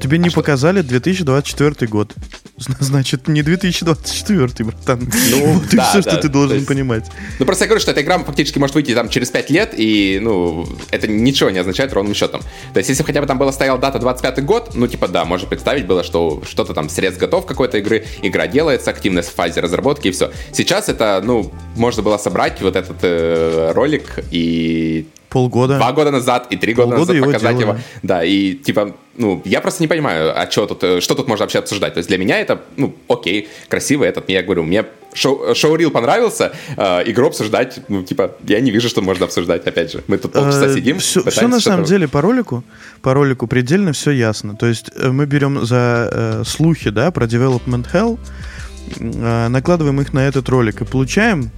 [0.01, 2.13] Тебе не а показали 2024 год.
[2.57, 5.09] Значит, не 2024, братан.
[5.31, 6.11] Ну, вот да, и все, да.
[6.11, 7.05] что ты должен есть, понимать.
[7.39, 10.19] Ну, просто я говорю, что эта игра фактически может выйти там через 5 лет, и,
[10.23, 12.43] ну, это ничего не означает ровным счетом.
[12.73, 15.49] То есть, если хотя бы там было стояла дата 25 год, ну, типа, да, можно
[15.49, 20.09] представить было, что что-то там средств готов какой-то игры, игра делается, активность в фазе разработки,
[20.09, 20.31] и все.
[20.53, 25.79] Сейчас это, ну, можно было собрать вот этот э, ролик и полгода.
[25.79, 27.77] Два года назад и три года Полгода назад его показать делали.
[27.77, 27.85] его.
[28.05, 31.43] Да, и типа, ну, я просто не понимаю, а что тут, э, что тут можно
[31.43, 31.95] вообще обсуждать.
[31.95, 36.53] То есть для меня это, ну, окей, красиво этот, я говорю, мне шоу, шоурил понравился,
[36.77, 40.05] э, игру обсуждать, ну, типа, я не вижу, что можно обсуждать, опять же.
[40.07, 41.01] Мы тут полчаса э, сидим.
[41.01, 42.63] Все, все на самом деле по ролику,
[43.03, 44.55] по ролику предельно все ясно.
[44.55, 48.19] То есть э, мы берем за э, слухи, да, про Development Hell,
[49.49, 51.51] накладываем их на этот ролик и получаем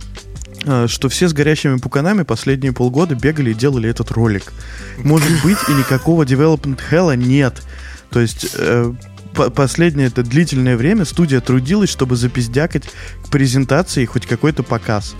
[0.86, 4.52] что все с горящими пуканами последние полгода бегали и делали этот ролик.
[4.98, 7.62] Может быть, и никакого development hell нет.
[8.10, 8.92] То есть э,
[9.54, 12.84] последнее это длительное время студия трудилась, чтобы запиздякать
[13.24, 15.14] к презентации хоть какой-то показ.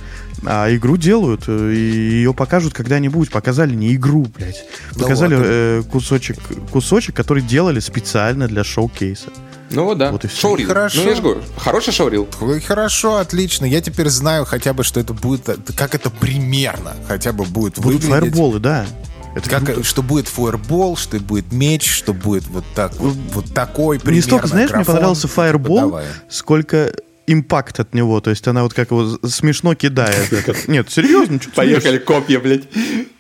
[0.45, 3.31] А игру делают, э, и ее покажут когда-нибудь.
[3.31, 4.65] Показали не игру, блядь.
[4.95, 6.39] Показали э, кусочек,
[6.71, 9.31] кусочек, который делали специально для шоу-кейса.
[9.71, 10.13] Ну вот да.
[10.13, 10.69] Вот и Шоурил.
[10.69, 11.03] Хорошо.
[11.03, 12.29] Ну, я же говорю, хороший шоурил.
[12.67, 13.65] Хорошо, отлично.
[13.65, 18.05] Я теперь знаю хотя бы, что это будет, как это примерно хотя бы будет Будут
[18.05, 18.33] выглядеть.
[18.35, 18.87] фаерболы, да.
[19.35, 19.83] Это как, круто.
[19.85, 24.23] что будет фаербол, что будет меч, что будет вот так вот, вот такой примерно Не
[24.23, 26.01] столько, знаешь, графон, мне понравился фаербол,
[26.31, 26.93] сколько
[27.27, 28.21] импакт от него.
[28.23, 30.33] То есть она вот как его смешно кидает.
[30.69, 31.39] Нет, серьезно?
[31.55, 32.63] Поехали, копья, блядь.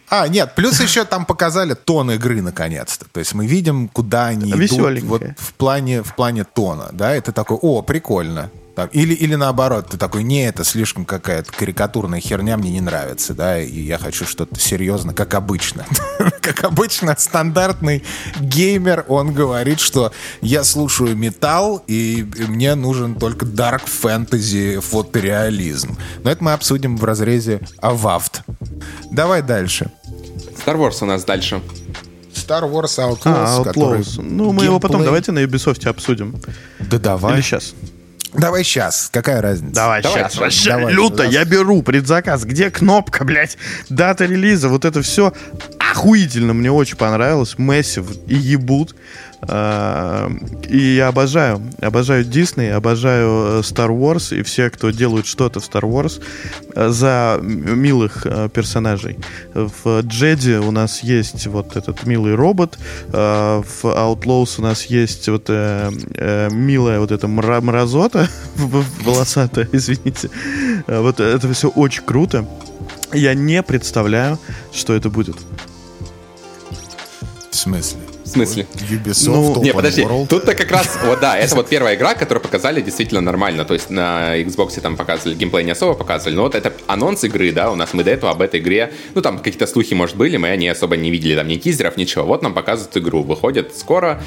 [0.08, 3.06] А, нет, плюс еще там показали тон игры наконец-то.
[3.12, 6.90] То есть мы видим, куда они идут вот в плане, в плане тона.
[6.92, 8.50] Да, это такой, о, прикольно.
[8.76, 13.32] Так, или, или наоборот, ты такой, не, это слишком какая-то карикатурная херня, мне не нравится,
[13.32, 15.86] да, и я хочу что-то серьезное, как обычно.
[16.42, 18.04] как обычно, стандартный
[18.38, 20.12] геймер, он говорит, что
[20.42, 25.96] я слушаю металл, и мне нужен только dark fantasy фотореализм.
[26.22, 28.42] Но это мы обсудим в разрезе Авафт.
[29.10, 29.90] Давай дальше.
[30.66, 31.62] Star Wars у нас дальше.
[32.34, 33.20] Star Wars Outlaws.
[33.24, 33.64] А, Outlaws.
[33.64, 34.04] Который...
[34.18, 36.38] Ну, мы его потом давайте на Ubisoft обсудим.
[36.78, 37.36] Да давай.
[37.36, 37.74] Или сейчас.
[38.40, 39.08] Давай сейчас.
[39.12, 39.74] Какая разница?
[39.74, 40.36] Давай, Давай сейчас.
[40.36, 42.44] Вообще Давай, люто, я беру предзаказ.
[42.44, 43.56] Где кнопка, блядь?
[43.88, 45.32] Дата релиза, вот это все
[45.78, 46.52] охуительно.
[46.52, 47.54] Мне очень понравилось.
[47.58, 48.94] Массив и ебут.
[49.42, 50.30] А,
[50.68, 55.68] и я обожаю, обожаю Дисней, обожаю э, Star Wars и все, кто делают что-то в
[55.68, 56.22] Star Wars
[56.74, 59.18] э, за милых э, персонажей.
[59.54, 65.48] В Джеди у нас есть вот этот милый робот, в Outlaws у нас есть вот
[65.48, 70.30] милая вот эта мразота волосатая, извините.
[70.86, 72.46] Вот это все очень круто.
[73.12, 74.38] Я не представляю,
[74.72, 75.36] что это будет.
[77.50, 78.05] В смысле?
[78.26, 78.66] В смысле?
[78.90, 82.80] Ubisoft ну, не, подожди, тут-то как раз, вот да, это вот первая игра, которую показали
[82.80, 86.72] действительно нормально, то есть на Xbox там показывали, геймплей не особо показывали, но вот это
[86.88, 89.94] анонс игры, да, у нас мы до этого об этой игре, ну там какие-то слухи,
[89.94, 93.22] может, были, мы они особо не видели, там ни тизеров, ничего, вот нам показывают игру,
[93.22, 94.20] выходит скоро,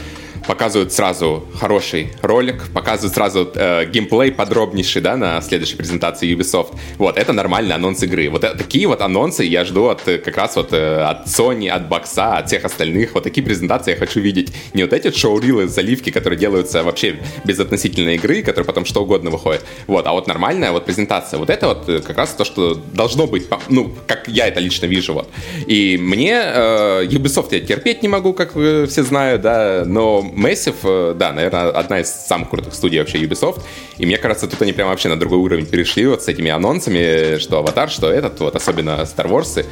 [0.48, 6.76] показывают сразу хороший ролик, показывают сразу э, геймплей подробнейший, да, на следующей презентации Ubisoft.
[6.98, 8.30] Вот, это нормальный анонс игры.
[8.30, 11.70] Вот э, такие вот анонсы я жду от э, как раз вот э, от Sony,
[11.70, 13.14] от Бокса, от всех остальных.
[13.14, 14.52] Вот такие презентации я хочу видеть.
[14.74, 19.30] Не вот эти шоурилы, заливки, которые делаются вообще без относительной игры, которые потом что угодно
[19.30, 19.66] выходят.
[19.88, 21.40] Вот, а вот нормальная вот презентация.
[21.40, 25.14] Вот это вот как раз то, что должно быть, ну, как я это лично вижу,
[25.14, 25.30] вот.
[25.68, 31.14] И мне э, Ubisoft я терпеть не могу, как все знают, да, но Massive, э,
[31.16, 33.62] да, наверное, одна из самых крутых студий вообще Ubisoft,
[33.98, 37.38] и мне кажется, тут они прям вообще на другой уровень перешли вот с этими анонсами,
[37.40, 39.66] что Аватар, что этот, вот особенно Star Wars,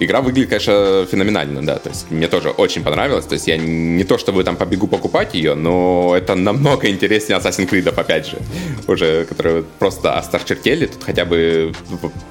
[0.00, 1.76] Игра выглядит, конечно, феноменально, да.
[1.76, 3.26] То есть мне тоже очень понравилось.
[3.26, 7.68] То есть я не то чтобы там побегу покупать ее, но это намного интереснее Assassin's
[7.68, 8.38] Creed, опять же.
[8.88, 10.86] Уже, которые просто остарчертели.
[10.86, 11.74] Тут хотя бы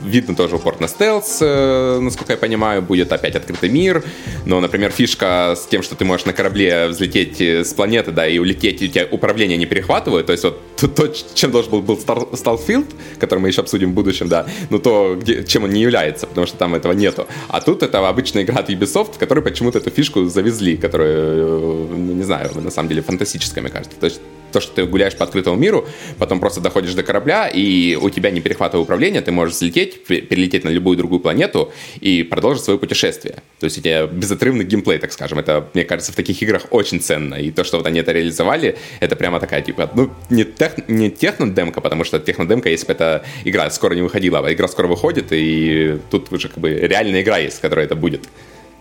[0.02, 4.04] видно тоже упор на стелс, э, насколько я понимаю, будет опять открытый мир.
[4.46, 8.40] Но, например, фишка с тем, что ты можешь на корабле взлететь с планеты, да, и
[8.40, 10.26] улететь, и у тебя управление не перехватывает.
[10.26, 12.88] То есть вот то, чем должен был, был Starfield,
[13.20, 16.48] который мы еще обсудим в будущем, да, но то, где, чем он не является, потому
[16.48, 17.28] что там этого нету.
[17.48, 21.96] А тут это обычная игра от Ubisoft, в которой почему-то эту фишку завезли, которая, э,
[21.98, 23.98] не знаю, на самом деле фантастическая, мне кажется.
[24.00, 27.96] То есть то, что ты гуляешь по открытому миру, потом просто доходишь до корабля, и
[27.96, 32.64] у тебя не перехватывая управление, ты можешь взлететь, перелететь на любую другую планету и продолжить
[32.64, 33.42] свое путешествие.
[33.60, 35.40] То есть у тебя безотрывный геймплей, так скажем.
[35.40, 37.36] Это, мне кажется, в таких играх очень ценно.
[37.36, 41.10] И то, что вот они это реализовали, это прямо такая, типа, ну, не, тех, не
[41.10, 45.28] технодемка, потому что технодемка, если бы эта игра скоро не выходила, а игра скоро выходит,
[45.32, 48.28] и тут уже как бы реальная игра есть, которая это будет.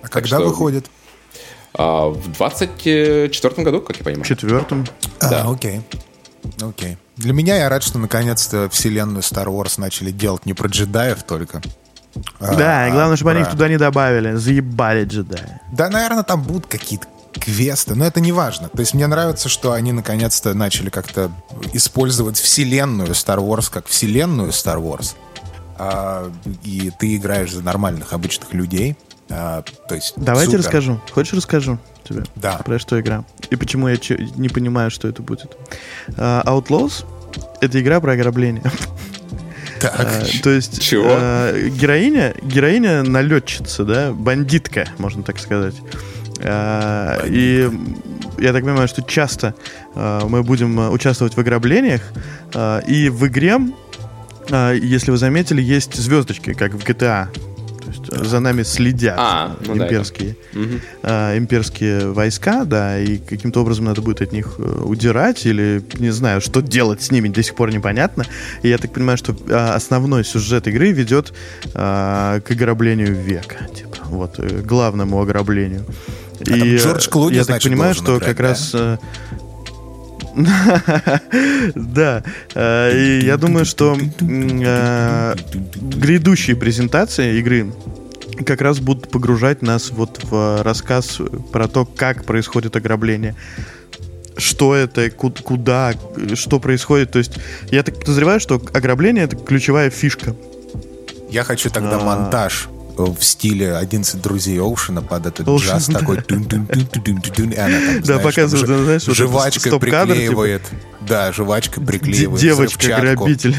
[0.02, 0.48] А когда что...
[0.48, 0.86] выходит?
[1.78, 4.24] А, в 24 году, как я понимаю.
[4.24, 4.84] В четвертом.
[5.20, 5.44] Да.
[5.44, 5.80] А, окей.
[6.60, 6.98] Окей.
[7.16, 11.62] Для меня я рад, что наконец-то вселенную Star Wars начали делать не про джедаев только.
[12.40, 13.38] Да, а, и главное, чтобы про...
[13.38, 14.34] они их туда не добавили.
[14.34, 15.60] Заебали джедаи.
[15.72, 18.68] Да, наверное, там будут какие-то квесты, но это не важно.
[18.68, 21.30] То есть мне нравится, что они наконец-то начали как-то
[21.72, 25.14] использовать вселенную Star Wars как вселенную Star Wars.
[25.76, 26.30] А,
[26.64, 28.96] и ты играешь за нормальных, обычных людей.
[29.30, 30.64] А, то есть Давайте супер.
[30.64, 31.00] расскажу.
[31.10, 32.24] Хочешь расскажу тебе?
[32.36, 32.58] Да.
[32.58, 33.24] Про что игра?
[33.50, 33.98] И почему я
[34.36, 35.56] не понимаю, что это будет.
[36.08, 37.04] Uh, Outlaws—
[37.60, 38.64] это игра про ограбление.
[39.80, 39.94] Так.
[39.94, 41.04] Uh, то есть Чего?
[41.08, 45.76] Uh, героиня, героиня налетчица, да, бандитка, можно так сказать.
[46.38, 47.70] Uh, и
[48.40, 49.54] я так понимаю, что часто
[49.94, 52.02] uh, мы будем участвовать в ограблениях,
[52.50, 53.60] uh, и в игре,
[54.48, 57.28] uh, если вы заметили, есть звездочки, как в GTA
[58.10, 60.60] за нами следят а, ну имперские, да,
[61.02, 66.10] а, имперские войска, да, и каким-то образом надо будет от них э, удирать или, не
[66.10, 68.24] знаю, что делать с ними, до сих пор непонятно.
[68.62, 69.34] И я так понимаю, что
[69.74, 71.32] основной сюжет игры ведет
[71.74, 75.84] а, к ограблению века, типа, вот, э, главному ограблению.
[76.46, 78.42] А и Джордж Клуни, я так понимаю, что играть, как да?
[78.48, 78.74] раз
[81.74, 82.22] да.
[82.54, 83.96] И я думаю, что
[85.80, 87.72] грядущие презентации игры
[88.46, 91.20] как раз будут погружать нас вот в рассказ
[91.52, 93.34] про то, как происходит ограбление
[94.36, 95.94] что это, куда,
[96.34, 97.10] что происходит.
[97.10, 97.32] То есть
[97.72, 100.36] я так подозреваю, что ограбление это ключевая фишка.
[101.28, 102.04] Я хочу тогда а...
[102.04, 105.98] монтаж в стиле 11 друзей Оушена под этот Ocean, джаз да.
[106.00, 109.72] такой тун тун тун тун тун тун и она там, да, показывает, там, знаешь, жвачкой
[109.72, 110.62] вот приклеивает.
[110.64, 110.76] Типа.
[111.00, 113.56] Да, жвачка приклеивает Девочка-грабитель.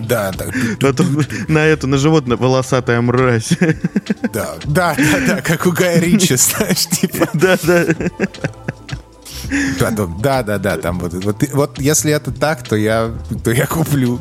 [0.00, 0.50] Да, так.
[0.80, 3.50] Потом на эту, на животное волосатая мразь.
[4.32, 7.28] Да, да, да, да, как у Гая Ричи, знаешь, типа.
[7.32, 7.86] Да, да.
[9.78, 13.10] Да, да, да, там вот, вот, вот если это так, то я,
[13.44, 14.20] то я куплю.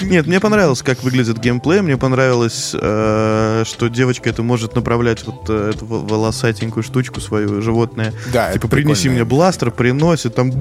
[0.00, 5.46] Нет, мне понравилось, как выглядит геймплей, мне понравилось, э, что девочка это может направлять вот
[5.48, 8.12] э, эту волосатенькую штучку свою животное.
[8.32, 10.52] Да, типа принеси мне бластер, приносит, там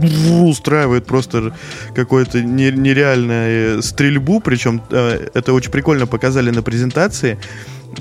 [0.44, 1.54] устраивает просто
[1.94, 7.38] какую-то нереальную стрельбу, причем э, это очень прикольно показали на презентации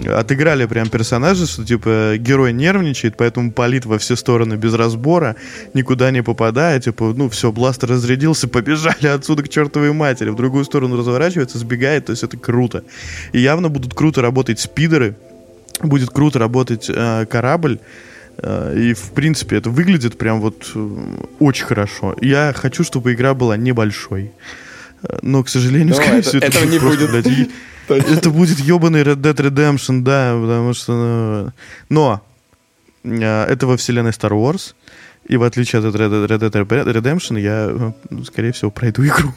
[0.04, 5.36] отыграли прям персонажа, что типа герой нервничает, поэтому палит во все стороны без разбора,
[5.74, 10.64] никуда не попадая, типа, ну все, бластер разрядился, побежали отсюда к чертовой матери, в другую
[10.64, 12.84] сторону разворачивается, сбегает, то есть это круто.
[13.32, 15.16] И явно будут круто работать спидеры,
[15.82, 17.78] будет круто работать э, корабль,
[18.38, 20.98] э, и, в принципе, это выглядит прям вот э,
[21.38, 22.14] очень хорошо.
[22.20, 24.32] Я хочу, чтобы игра была небольшой.
[25.02, 27.10] Э, но, к сожалению, Но скорее это, всего, это, это не будет.
[27.10, 27.26] Блядь,
[27.88, 31.52] это будет ебаный Red Dead Redemption, да, потому что...
[31.88, 32.20] Ну,
[33.04, 34.74] но э, это во вселенной Star Wars,
[35.26, 39.32] и в отличие от Red Dead Redemption, я, ну, скорее всего, пройду игру.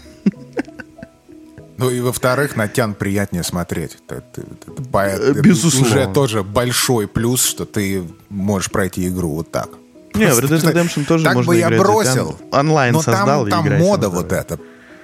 [1.78, 3.98] Ну и во-вторых, на Тян приятнее смотреть.
[4.06, 5.88] Это, это, это, это Безусловно.
[5.88, 9.70] уже тоже большой плюс, что ты можешь пройти игру вот так.
[10.14, 12.38] Не, в Red Dead Redemption тоже так можно бы я бросил.
[12.52, 14.60] Онлайн Но создал там, и там мода вот эта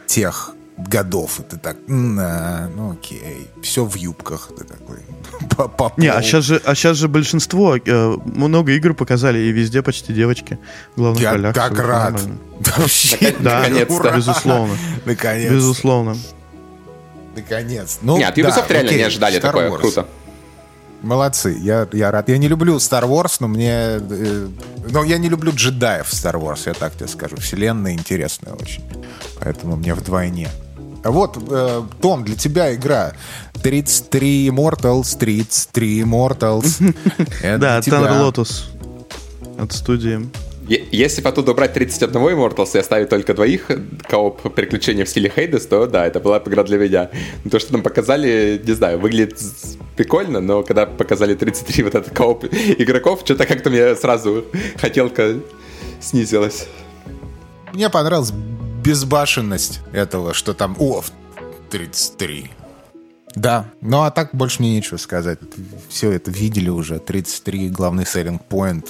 [0.06, 1.40] тех годов.
[1.40, 4.50] И ты так, «М, а, ну окей, все в юбках.
[4.58, 4.98] Ты такой.
[5.58, 9.52] по- по Не, а сейчас же, а сейчас же большинство, э, много игр показали, и
[9.52, 10.58] везде почти девочки
[10.96, 11.56] в главных Я ролях.
[11.56, 12.14] так рад.
[12.14, 12.38] нормально.
[12.78, 13.94] Вообще, Да, Наконец-то.
[13.94, 14.16] ура.
[14.16, 14.76] безусловно.
[15.06, 15.52] Наконец.
[15.52, 16.18] Безусловно.
[17.36, 18.00] Наконец.
[18.02, 19.70] Ну, Не, от Ubisoft да, реально окей, не ожидали Star такое.
[19.70, 19.78] Wars.
[19.80, 20.08] Круто.
[21.02, 22.30] Молодцы, я, я рад.
[22.30, 23.72] Я не люблю Star Wars, но мне...
[24.00, 24.48] э,
[24.90, 27.36] но я не люблю джедаев в Star Wars, я так тебе скажу.
[27.38, 28.84] Вселенная интересная очень.
[29.40, 30.50] Поэтому мне вдвойне.
[31.06, 33.14] Вот, э, Том, для тебя игра
[33.64, 36.94] 33 Immortals, 33 Immortals.
[37.58, 37.80] Да.
[37.80, 38.64] Thunder Lotus
[39.58, 40.30] от студии.
[40.68, 43.70] Если бы оттуда убрать 31 Immortals и оставить только двоих
[44.10, 47.12] кооп приключения в стиле Хейдес, то да, это была бы игра для меня.
[47.44, 49.40] Но то, что там показали, не знаю, выглядит
[49.96, 54.46] прикольно, но когда показали 33 вот этот кооп игроков, что-то как-то мне сразу
[54.78, 55.36] хотелка
[56.02, 56.68] снизилась.
[57.74, 58.34] Мне понравилась
[58.86, 60.76] безбашенность этого, что там...
[60.80, 61.12] О, в
[61.72, 62.52] 33.
[63.36, 65.40] Да, ну а так больше мне нечего сказать.
[65.90, 67.00] Все это видели уже.
[67.00, 68.88] 33 главный селлинг point.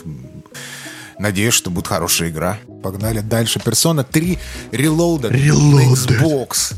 [1.18, 2.58] Надеюсь, что будет хорошая игра.
[2.84, 3.60] Погнали дальше.
[3.60, 4.38] Persona 3
[4.72, 5.32] Reloaded.
[5.32, 6.20] Reloaded.
[6.20, 6.76] Xbox.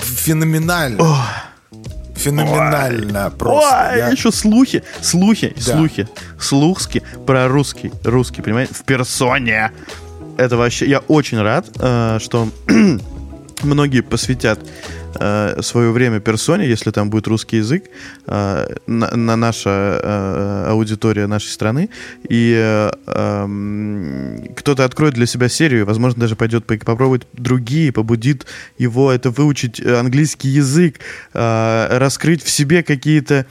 [0.00, 1.26] Феноменально.
[2.14, 3.88] Феноменально просто.
[3.92, 5.76] Ой, Я- еще слухи, слухи, Да.
[5.76, 6.08] слухи,
[6.38, 9.72] слухски про русский, русский, понимаете, в персоне.
[10.36, 12.48] Это вообще, я очень рад, э, что
[13.62, 14.58] многие посвятят
[15.14, 17.84] э, свое время персоне, если там будет русский язык,
[18.26, 21.90] э, на, на наша э, аудитория нашей страны,
[22.28, 28.46] и э, эм, кто-то откроет для себя серию, возможно, даже пойдет по- попробовать другие, побудит
[28.78, 31.00] его это выучить английский язык,
[31.34, 33.46] э, раскрыть в себе какие-то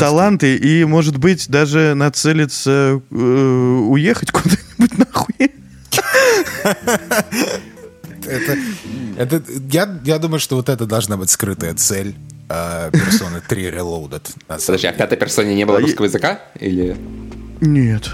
[0.00, 5.57] таланты и, может быть, даже нацелиться э, уехать куда-нибудь нахуй.
[8.26, 8.56] Это,
[9.16, 12.14] это, я, я думаю, что вот это должна быть скрытая цель
[12.48, 14.22] э, Persona 3 Reloaded.
[14.46, 16.40] Подожди, а в пятой персоне не было А, русского языка?
[16.60, 16.96] Или...
[17.60, 18.10] Нет.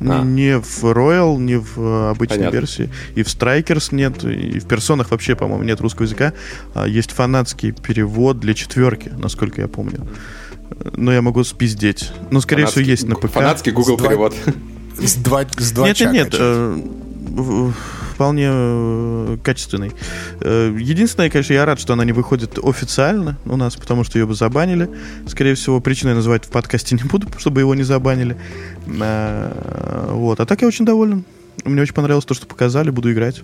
[0.00, 0.22] А.
[0.22, 2.56] Не в Royal, не в э, обычной Понятно.
[2.56, 2.90] версии.
[3.16, 6.32] И в Strikers нет, и в персонах вообще, по-моему, нет русского языка.
[6.74, 10.06] А, Есть фанатский перевод для четверки, насколько я помню.
[10.94, 12.12] Но я могу спиздеть.
[12.30, 13.30] Но, скорее всего, Фанатский- есть на ПК.
[13.32, 14.34] Фанатский Google С два- перевод.
[15.00, 16.34] С два, с два Нет, нет, нет.
[18.14, 19.92] Вполне э, качественный.
[20.40, 24.26] Э, Единственное, конечно, я рад, что она не выходит официально у нас, потому что ее
[24.26, 24.88] бы забанили.
[25.26, 28.36] Скорее всего, причиной называть в подкасте не буду, чтобы его не забанили.
[28.86, 30.40] Э, Вот.
[30.40, 31.24] А так я очень доволен.
[31.64, 33.42] Мне очень понравилось то, что показали, буду играть.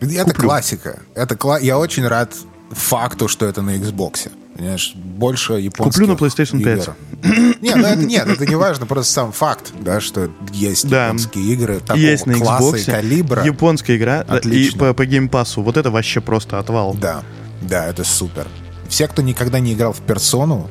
[0.00, 0.48] Это Куплю.
[0.48, 1.00] классика.
[1.14, 2.34] Это кла- Я очень рад
[2.70, 4.30] факту, что это на Xbox.
[4.60, 6.82] Понимаешь, больше японских Куплю на PlayStation 5.
[6.82, 6.94] игр.
[7.62, 11.06] Нет, ну это, нет, это не важно, просто сам факт, да, что есть Да.
[11.06, 13.42] японские игры такого Есть на класса и Xbox калибра.
[13.44, 14.78] японская игра и Отлично.
[14.78, 15.62] по, по геймпасу.
[15.62, 16.92] Вот это вообще просто отвал.
[16.92, 17.22] Да,
[17.62, 18.46] да, это супер.
[18.90, 20.68] Все, кто никогда не играл в персону,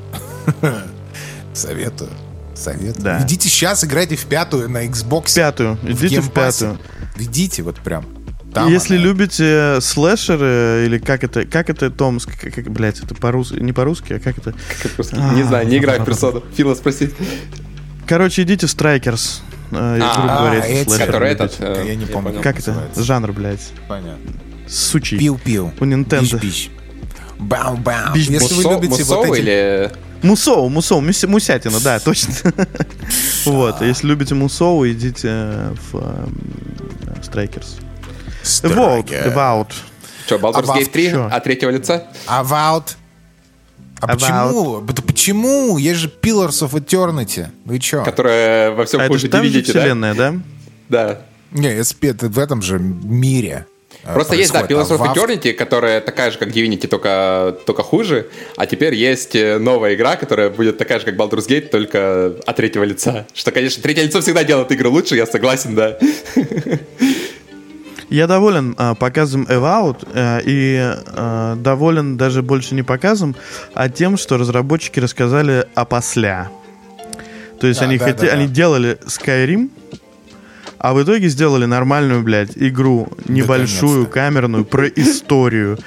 [1.55, 2.11] советую.
[2.53, 3.03] Советую.
[3.03, 3.23] Да.
[3.23, 5.33] Идите сейчас, играйте в пятую на Xbox.
[5.35, 5.79] Пятую.
[5.81, 6.65] Идите в Game Pass е.
[6.65, 6.79] пятую.
[7.17, 8.05] Идите вот прям.
[8.53, 9.03] Там Если она.
[9.05, 14.13] любите слэшеры, или как это, как это, Том, как, как, блядь, это по-русски, не по-русски,
[14.13, 14.53] а как это?
[14.81, 15.17] Как русский?
[15.35, 16.43] Не знаю, не играю в персону.
[16.55, 17.13] Фила спросить.
[18.07, 19.41] Короче, идите в Strikers,
[19.71, 21.57] э, А, грубо а, эти, Который этот...
[21.59, 22.41] э, Я не помню.
[22.41, 22.89] Как это?
[22.97, 23.71] Жанр, блядь.
[23.87, 24.31] Понятно.
[24.67, 25.19] Сучий.
[25.19, 25.71] Пиу-пиу.
[25.79, 26.39] У Nintendo.
[26.41, 26.71] Бич-
[28.15, 29.39] Если вы любите вот эти...
[29.41, 29.91] или...
[30.21, 32.33] Мусоу, Мусоу, муся- Мусятина, да, точно.
[33.45, 35.29] Вот, если любите Мусоу, идите
[35.91, 36.37] в эм,
[38.43, 39.27] Страйкер.
[39.27, 39.71] Evout.
[40.25, 41.27] Что, Baldur's А Gate 3 чё?
[41.31, 42.07] от третьего лица?
[42.27, 42.95] About.
[44.01, 44.13] А About.
[44.15, 44.81] почему?
[44.81, 45.77] Да почему?
[45.77, 47.47] Есть же Pillars of Eternity.
[47.65, 48.03] Вы чё?
[48.03, 49.79] Которая во всем А это хуже же там же Divinity, да?
[49.79, 50.33] вселенная, да?
[50.89, 51.21] Да.
[51.51, 53.65] Не, это это в этом же мире.
[54.03, 54.61] э, Просто есть, да.
[54.61, 58.27] Pillars of А Eternity, которая такая же, как Divinity, только, только хуже.
[58.55, 62.55] А теперь есть э, новая игра, которая будет такая же, как Baldur's Gate, только от
[62.55, 63.25] третьего лица.
[63.33, 65.97] Что, конечно, третье лицо всегда делает игры лучше, я согласен, да.
[68.09, 73.35] Я доволен а, показом Evout а, и а, доволен даже больше не показом,
[73.75, 76.49] а тем, что разработчики рассказали о после.
[77.59, 78.33] То есть Да, они, да, хоте- да, да.
[78.33, 79.69] они делали Skyrim,
[80.79, 84.13] а в итоге сделали нормальную, блядь, игру, небольшую, Наконец-то.
[84.13, 85.77] камерную, про историю.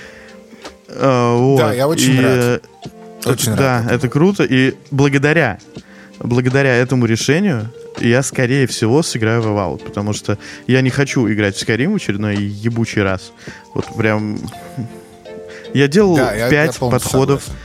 [0.88, 1.58] А, вот.
[1.58, 2.34] Да, я очень И, рад.
[2.36, 2.60] э,
[3.24, 4.44] Очень да, рад это круто.
[4.44, 5.58] И благодаря,
[6.20, 7.68] благодаря этому решению
[8.00, 11.96] я, скорее всего, сыграю в Evout, потому что я не хочу играть в Skyrim в
[11.96, 13.32] очередной ебучий раз.
[13.74, 14.38] Вот прям...
[15.74, 17.42] Я делал Да, я- я подходов.
[17.42, 17.58] согласен.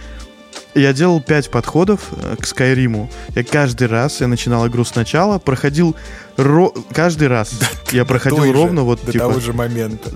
[0.75, 3.09] Я делал пять подходов э, к Скайриму.
[3.35, 5.95] Я каждый раз, я начинал игру сначала, проходил
[6.37, 7.51] ро- каждый раз
[7.91, 9.25] я проходил Той же, ровно вот до типа...
[9.27, 10.11] того же момента.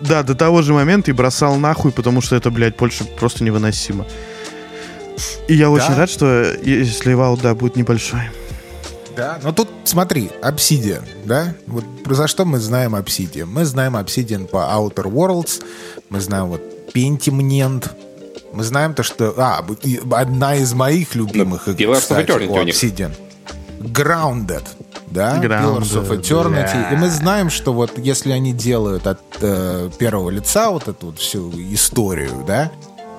[0.00, 4.04] Да, до того же момента и бросал нахуй, потому что это, блядь, больше просто невыносимо.
[5.48, 8.20] И я очень рад, что если вал, да, будет небольшой.
[9.16, 11.54] Да, но тут смотри, Obsidian, да?
[11.66, 13.46] Вот за что мы знаем Obsidian?
[13.46, 15.62] Мы знаем Obsidian по Outer Worlds,
[16.10, 16.60] мы знаем вот
[16.92, 17.90] Pentimnent,
[18.52, 19.34] мы знаем то, что...
[19.36, 19.64] А,
[20.12, 22.74] одна из моих любимых игр, Pillars of кстати, Eternity у у них.
[22.74, 23.12] Obsidian.
[23.80, 24.64] Grounded,
[25.10, 25.42] да?
[25.42, 26.72] Grounded, Pillars of Eternity.
[26.72, 26.90] да.
[26.92, 31.18] И мы знаем, что вот если они делают от э, первого лица вот эту вот
[31.18, 32.70] всю историю, да,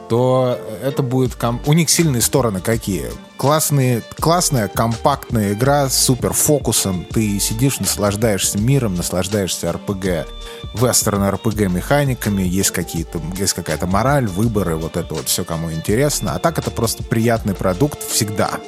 [0.09, 1.35] то это будет...
[1.35, 3.11] ком- У них сильные стороны какие?
[3.37, 7.05] Классные, классная, компактная игра с супер фокусом.
[7.05, 10.27] Ты сидишь, наслаждаешься миром, наслаждаешься РПГ,
[10.73, 16.33] вестерн РПГ механиками, есть какие-то, есть какая-то мораль, выборы, вот это вот все кому интересно.
[16.35, 18.59] А так это просто приятный продукт всегда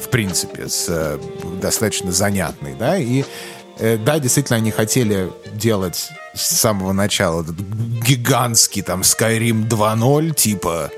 [0.00, 1.18] в принципе, с, э,
[1.60, 3.24] достаточно занятный, да, и
[3.78, 6.08] э, да, действительно, они хотели делать
[6.38, 10.90] с самого начала этот гигантский там Skyrim 2.0, типа,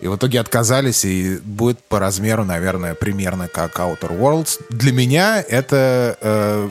[0.00, 4.60] и в итоге отказались, и будет по размеру, наверное, примерно как Outer Worlds.
[4.70, 6.68] Для меня это э,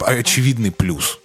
[0.00, 1.18] очевидный плюс.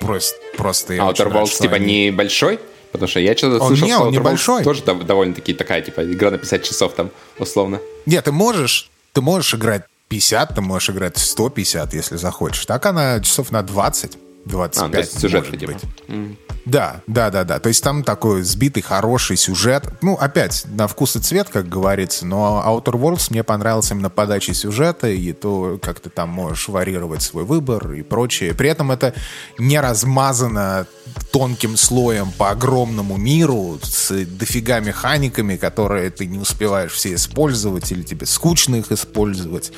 [0.00, 2.58] Просто, просто я Outer рад, Worlds что типа они- небольшой?
[2.92, 4.62] Потому что я что-то слышал, не, что он небольшой.
[4.62, 7.80] тоже дов- довольно-таки такая, типа, игра на 50 часов там, условно.
[8.06, 12.64] Нет, ты можешь, ты можешь играть 50, ты можешь играть 150, если захочешь.
[12.66, 15.72] Так она часов на 20, 25 А, то есть сюжет, может типа.
[15.72, 16.38] быть.
[16.64, 17.58] Да, да, да, да.
[17.58, 19.86] То есть там такой сбитый, хороший сюжет.
[20.00, 24.54] Ну, опять, на вкус и цвет, как говорится, но Outer Worlds мне понравился именно подачей
[24.54, 28.54] сюжета и то, как ты там можешь варьировать свой выбор и прочее.
[28.54, 29.12] При этом это
[29.58, 30.86] не размазано
[31.32, 38.02] тонким слоем по огромному миру с дофига механиками, которые ты не успеваешь все использовать или
[38.02, 39.72] тебе скучно их использовать.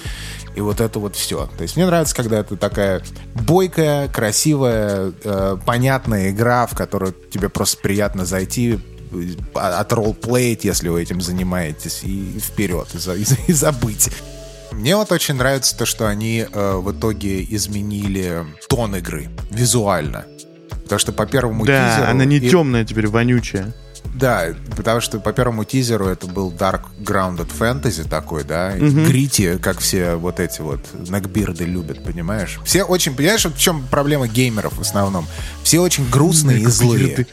[0.57, 1.49] И вот это вот все.
[1.57, 3.03] То есть мне нравится, когда это такая
[3.35, 8.81] бойкая, красивая, э, понятная игра, в которую тебе просто приятно зайти,
[9.13, 14.09] э, от ролплеить, если вы этим занимаетесь, и вперед, и, за- и и забыть.
[14.73, 20.25] Мне вот очень нравится то, что они э, в итоге изменили тон игры визуально.
[20.85, 22.11] Потому что по первому Да, тизеру...
[22.11, 23.75] она не и- темная теперь, вонючая.
[24.15, 29.79] Да, потому что по первому тизеру это был Dark Grounded Fantasy такой, да, грити, как
[29.79, 32.59] все вот эти вот нагбирды любят, понимаешь?
[32.65, 35.27] Все очень, понимаешь, в чем проблема геймеров в основном?
[35.63, 37.27] Все очень грустные и злые.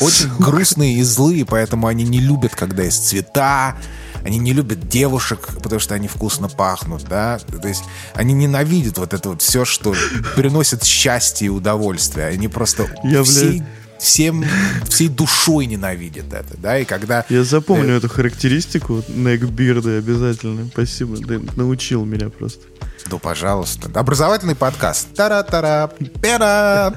[0.00, 3.76] Очень грустные и злые, поэтому они не любят, когда есть цвета,
[4.24, 7.38] они не любят девушек, потому что они вкусно пахнут, да.
[7.38, 9.94] То есть они ненавидят вот это вот все, что
[10.34, 12.26] приносит счастье и удовольствие.
[12.26, 13.68] Они просто Я, всей, блядь.
[13.98, 14.44] Всем,
[14.88, 16.78] всей душой ненавидят это, да.
[16.78, 20.68] И когда Я запомню Э, эту характеристику Neckbeard обязательно.
[20.72, 22.64] Спасибо, ты научил меня просто.
[23.10, 23.88] Ну, пожалуйста.
[23.98, 25.08] Образовательный подкаст.
[25.14, 25.90] Тара-тара,
[26.20, 26.94] пера.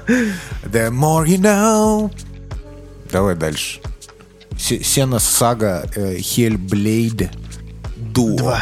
[0.65, 2.11] The more you know.
[3.11, 3.79] Давай дальше.
[4.57, 7.29] Се- Сена Сага э, Hellblade
[8.13, 8.57] Duo.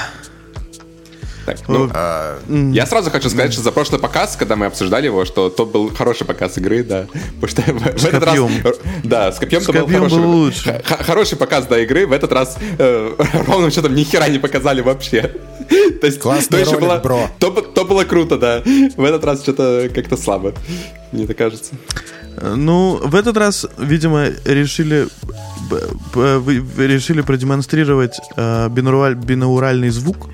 [1.47, 2.39] Так, ну, А,
[2.73, 5.89] я сразу хочу сказать, что за прошлый показ, когда мы обсуждали его, что то был
[5.95, 7.07] хороший показ игры, да.
[7.39, 7.61] Потому что
[8.01, 8.37] в, этот раз...
[9.05, 10.17] Да, с копьем С был хороший.
[10.17, 10.83] лучше.
[10.83, 13.15] хороший показ до игры, в этот раз э,
[13.47, 15.21] ровным счетом ни хера не показали вообще.
[16.01, 17.29] То есть, Классный то еще ролик, было, бро.
[17.39, 18.61] То, то было круто, да.
[18.97, 20.53] В этот раз что-то как-то слабо,
[21.13, 21.75] мне так кажется.
[22.41, 25.07] Ну, в этот раз, видимо, решили
[26.77, 30.27] решили продемонстрировать э, бинураль- бинауральный звук.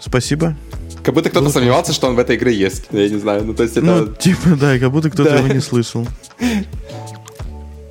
[0.00, 0.56] Спасибо.
[1.02, 2.84] Как будто кто-то сомневался, что он в этой игре есть.
[2.90, 3.86] Я не знаю, ну то есть это...
[3.86, 5.36] Ну, типа, да, как будто кто-то Да.
[5.36, 6.06] его не слышал.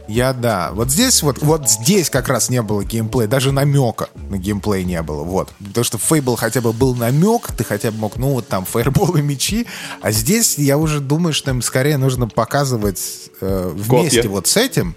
[0.07, 0.71] Я да.
[0.73, 5.01] Вот здесь вот, вот здесь как раз не было геймплея, даже намека на геймплей не
[5.01, 5.23] было.
[5.23, 5.49] Вот.
[5.59, 8.65] Потому что в Fable хотя бы был намек, ты хотя бы мог, ну вот там
[8.65, 9.65] фаерболы, мечи.
[10.01, 14.29] А здесь я уже думаю, что им скорее нужно показывать э, вместе Копья.
[14.29, 14.95] вот с этим.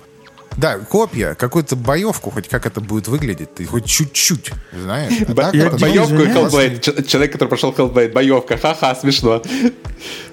[0.56, 5.12] Да, копья, какую-то боевку, хоть как это будет выглядеть, ты хоть чуть-чуть, знаешь.
[5.28, 6.80] А Бо- так я Боевку и.
[6.80, 8.12] Ч- Человек, который прошел Hellblade.
[8.12, 8.56] Боевка.
[8.56, 9.42] Ха-ха, смешно.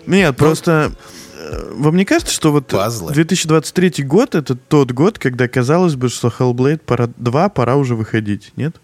[0.07, 0.93] Нет, просто
[1.37, 3.11] э, вам не кажется, что вот Пазлы.
[3.11, 8.53] 2023 год это тот год, когда казалось бы, что Hellblade пора, 2 пора уже выходить,
[8.55, 8.77] нет?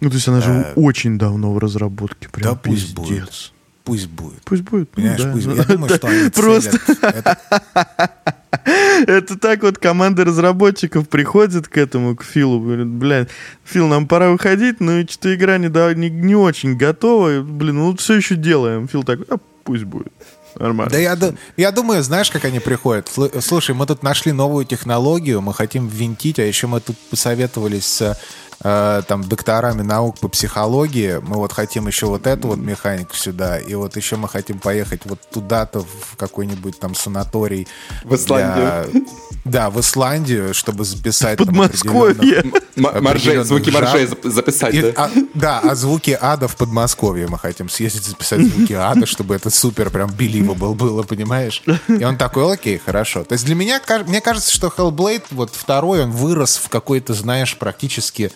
[0.00, 2.28] Ну, то есть она же очень давно в разработке.
[2.30, 2.96] Прям Да пусть пиздец.
[3.08, 3.52] будет.
[3.84, 4.40] Пусть будет.
[4.44, 4.88] Пусть будет.
[4.96, 5.32] ну Понимаешь, да.
[5.32, 5.58] пусть будет.
[5.58, 7.38] Я думаю, что они Просто целят.
[9.06, 13.28] Это- так вот команда разработчиков приходит к этому, к Филу, говорит, блин,
[13.64, 17.96] Фил, нам пора выходить, но что-то игра не, да- не, не очень готова, блин, ну
[17.96, 18.88] все еще делаем.
[18.88, 20.12] Фил такой, а пусть будет.
[20.58, 20.90] Нормально.
[20.90, 21.16] Да я,
[21.56, 23.06] я думаю, знаешь, как они приходят?
[23.06, 27.86] Слу- Слушай, мы тут нашли новую технологию, мы хотим ввинтить, а еще мы тут посоветовались
[27.86, 28.18] с
[28.62, 31.20] э, там докторами наук по психологии.
[31.22, 35.02] Мы вот хотим еще вот эту вот механику сюда, и вот еще мы хотим поехать
[35.04, 37.66] вот туда-то в какой-нибудь там санаторий.
[38.04, 38.90] В Исландию.
[38.90, 39.02] Для...
[39.44, 41.38] Да, в Исландию, чтобы записать...
[41.38, 42.44] Подмосковье.
[42.76, 44.92] Моржей, звуки моржей записать, и, да?
[44.96, 49.50] А, да, а звуки ада в Подмосковье мы хотим съездить записать звуки ада, чтобы это
[49.50, 51.62] супер прям believable было, понимаешь?
[51.88, 53.24] И он такой, окей, хорошо.
[53.24, 57.56] То есть для меня, мне кажется, что Hellblade, вот второй, он вырос в какой-то, знаешь,
[57.56, 58.32] практически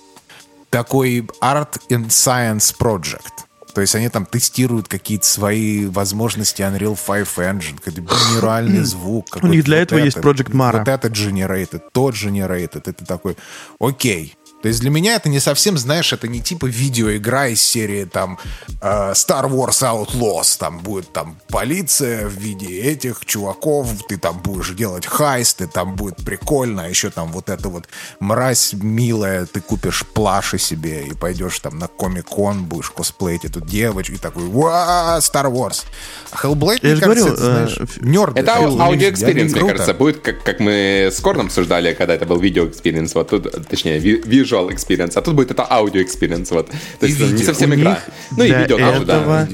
[0.75, 3.47] такой Art and Science Project.
[3.75, 9.39] То есть они там тестируют какие-то свои возможности Unreal 5 Engine, какой-то генеральный звук.
[9.41, 10.79] У них для этого есть Project Mara.
[10.79, 12.83] Вот это generated, тот generated.
[12.87, 13.37] Это такой,
[13.79, 18.07] окей, то есть для меня это не совсем, знаешь, это не типа видеоигра из серии
[18.07, 18.39] там
[18.81, 24.71] э, Star Wars Outlaws, там будет там полиция в виде этих чуваков, ты там будешь
[24.71, 27.91] делать heist ы, там будет прикольно, а еще там вот это вот
[28.21, 34.15] мразь милая, ты купишь плюши себе и пойдешь там на Комик-кон, будешь косплеить эту девочку
[34.15, 35.83] и такой, вау, Star Wars.
[36.31, 38.39] А Hellblade, Я мне кажется, это, знаешь, э, нерд.
[38.39, 42.39] Это аудио experience, мне кажется, будет, как, как мы с Корном обсуждали, когда это был
[42.39, 46.71] видео experience, вот тут, точнее, вижу visual experience, а тут будет это аудио experience, вот.
[47.01, 47.99] То есть это не совсем игра.
[48.37, 49.49] Ну и видео тоже, да.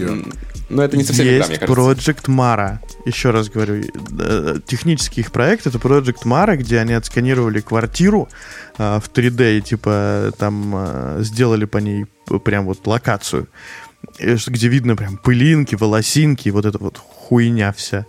[0.69, 2.13] Но это не совсем есть игра, мне кажется.
[2.15, 2.79] Project Mara.
[3.05, 3.83] Еще раз говорю,
[4.21, 8.29] э, технический их проект это Project Mara, где они отсканировали квартиру
[8.79, 12.07] э, в 3D и типа там э, сделали по ней
[12.45, 13.49] прям вот локацию,
[14.21, 18.07] где видно прям пылинки, волосинки, вот эта вот хуйня вся.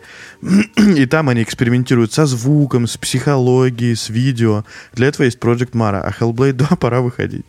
[0.77, 4.65] И там они экспериментируют со звуком, с психологией, с видео.
[4.93, 7.45] Для этого есть Project Mara, а Hellblade 2 пора выходить.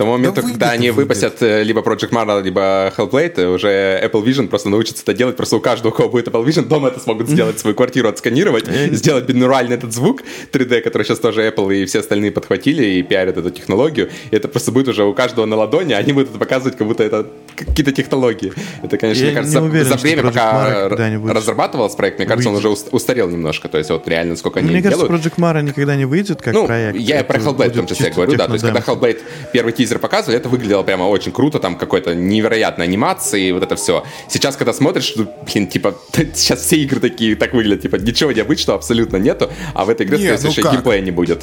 [0.00, 1.10] Тому моменту, да когда они выйдет.
[1.10, 5.36] выпустят э, либо Project Mara, либо Hellblade, уже Apple Vision просто научится это делать.
[5.36, 8.64] Просто у каждого, у кого будет Apple Vision, дома это смогут сделать, свою квартиру отсканировать,
[8.92, 10.22] сделать бинуральный этот звук
[10.52, 14.08] 3D, который сейчас тоже Apple и все остальные подхватили и пиарят эту технологию.
[14.30, 17.04] И это просто будет уже у каждого на ладони, они будут это показывать, как будто
[17.04, 18.54] это какие-то технологии.
[18.82, 22.66] Это, конечно, Я мне кажется, уверен, за время, пока разрабатывался проект, мне кажется, выйдет.
[22.66, 23.68] он уже устарел немножко.
[23.68, 25.08] То есть вот реально, сколько они Мне делают.
[25.08, 26.98] кажется, Project Mara никогда не выйдет как ну, проект.
[26.98, 28.46] Я про Hellblade в том числе говорю, да.
[28.46, 29.18] То есть когда Hellblade
[29.52, 33.76] первый тизер показывали, это выглядело прямо очень круто, там какой-то невероятной анимации, и вот это
[33.76, 34.04] все.
[34.28, 35.94] Сейчас, когда смотришь, ну, блин, типа,
[36.34, 40.18] сейчас все игры такие так выглядят, типа, ничего необычного абсолютно нету, а в этой игре,
[40.18, 40.72] не, ну как?
[40.72, 41.42] геймплея не будет.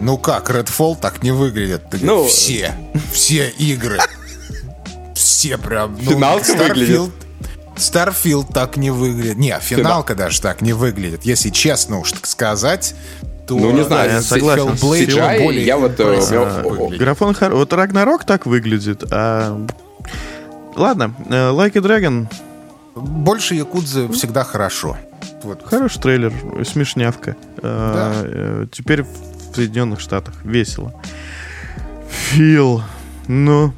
[0.00, 1.82] Ну как, Redfall так не выглядит.
[2.02, 2.72] Ну, все,
[3.12, 3.98] все игры.
[5.14, 5.98] Все прям.
[6.00, 7.10] Ну, Финалка Starfield, выглядит.
[7.76, 9.36] Starfield так не выглядит.
[9.36, 10.26] Не, финалка Финал.
[10.26, 11.24] даже так не выглядит.
[11.24, 12.94] Если честно уж так сказать,
[13.48, 13.56] то...
[13.56, 14.68] Ну, не знаю, я согласен.
[14.68, 15.98] Hellblade CGI, более я вот...
[15.98, 16.62] А,
[16.98, 17.34] графон...
[17.50, 19.66] Вот Рагнарок так выглядит, а...
[20.76, 22.26] Ладно, Like a Dragon...
[22.94, 24.96] Больше Якудзы всегда хорошо.
[25.42, 25.62] Вот.
[25.64, 26.32] Хороший трейлер,
[26.64, 27.36] смешнявка.
[27.62, 28.12] Да.
[28.72, 30.34] Теперь в Соединенных Штатах.
[30.44, 30.92] Весело.
[32.10, 32.82] Фил.
[33.28, 33.72] Ну...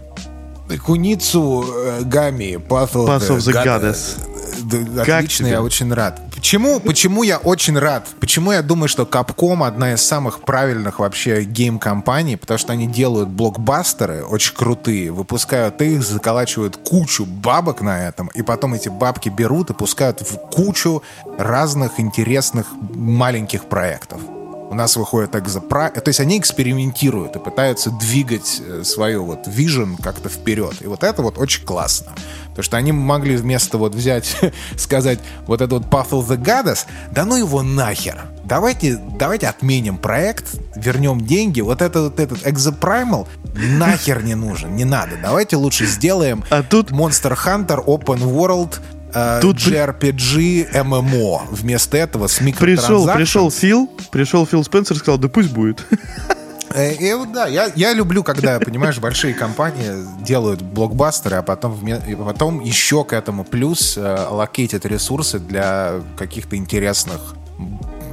[0.86, 1.64] Куницу
[2.02, 5.00] Гами, Path of, Path of the, the Goddess.
[5.00, 6.20] Отлично, я очень рад.
[6.40, 8.08] Почему, почему я очень рад?
[8.18, 13.28] Почему я думаю, что Capcom одна из самых правильных вообще гейм-компаний, потому что они делают
[13.28, 19.68] блокбастеры очень крутые, выпускают их, заколачивают кучу бабок на этом, и потом эти бабки берут
[19.68, 21.02] и пускают в кучу
[21.36, 24.22] разных интересных маленьких проектов
[24.70, 25.90] у нас выходит экзопра...
[25.90, 30.76] То есть они экспериментируют и пытаются двигать э, свою вот vision как-то вперед.
[30.80, 32.12] И вот это вот очень классно.
[32.60, 34.36] Потому что они могли вместо вот взять,
[34.76, 36.80] сказать, вот этот вот Path of the Goddess,
[37.10, 38.20] да ну его нахер.
[38.44, 40.44] Давайте, давайте отменим проект,
[40.76, 41.62] вернем деньги.
[41.62, 45.12] Вот этот, вот этот Exoprimal нахер не нужен, не надо.
[45.22, 46.90] Давайте лучше сделаем а тут...
[46.90, 48.80] Monster Hunter Open World
[49.14, 51.42] э, Тут JRPG MMO.
[51.50, 55.86] Вместо этого с Пришел, пришел Фил, пришел Фил Спенсер и сказал, да пусть будет.
[56.72, 61.78] Э, и, вот да, я, я люблю, когда, понимаешь, большие компании делают блокбастеры, а потом,
[62.24, 67.34] потом еще к этому плюс э, локейтят ресурсы для каких-то интересных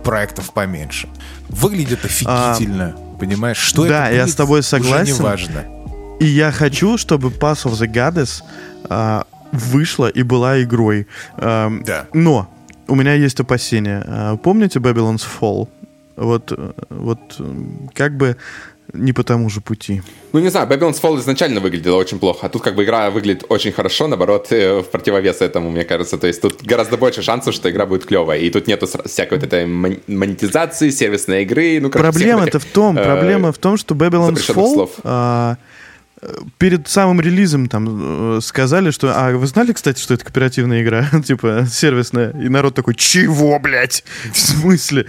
[0.04, 1.10] проектов поменьше.
[1.50, 3.58] Выглядит офигительно, а, понимаешь?
[3.58, 5.14] Что да, это будет, я с тобой согласен.
[5.14, 5.66] Уже не важно.
[6.20, 8.42] И я хочу, чтобы Pass of the Goddess
[8.90, 11.08] а, вышла и была игрой.
[11.38, 12.08] Эм, да.
[12.14, 12.50] Но
[12.88, 14.04] у меня есть опасения.
[14.06, 15.68] Э, помните Babylon's Fall?
[16.18, 17.20] Вот, э, вот
[17.94, 18.36] как бы
[18.94, 20.02] не по тому же пути.
[20.34, 23.44] Ну, не знаю, Babylon's Fall изначально выглядела очень плохо, а тут как бы игра выглядит
[23.50, 26.18] очень хорошо, наоборот, э, в противовес этому, мне кажется.
[26.18, 28.40] То есть тут гораздо больше шансов, что игра будет клевая.
[28.40, 31.80] И тут нету всякой вот этой монетизации, сервисной игры.
[31.82, 35.58] Ну, Проблема-то в том, проблема в том, что Babylon's Fall...
[36.58, 39.14] перед самым релизом там э, сказали, что...
[39.16, 41.08] А вы знали, кстати, что это кооперативная игра?
[41.26, 42.32] типа, сервисная.
[42.32, 44.04] И народ такой, чего, блядь?
[44.34, 45.06] В смысле?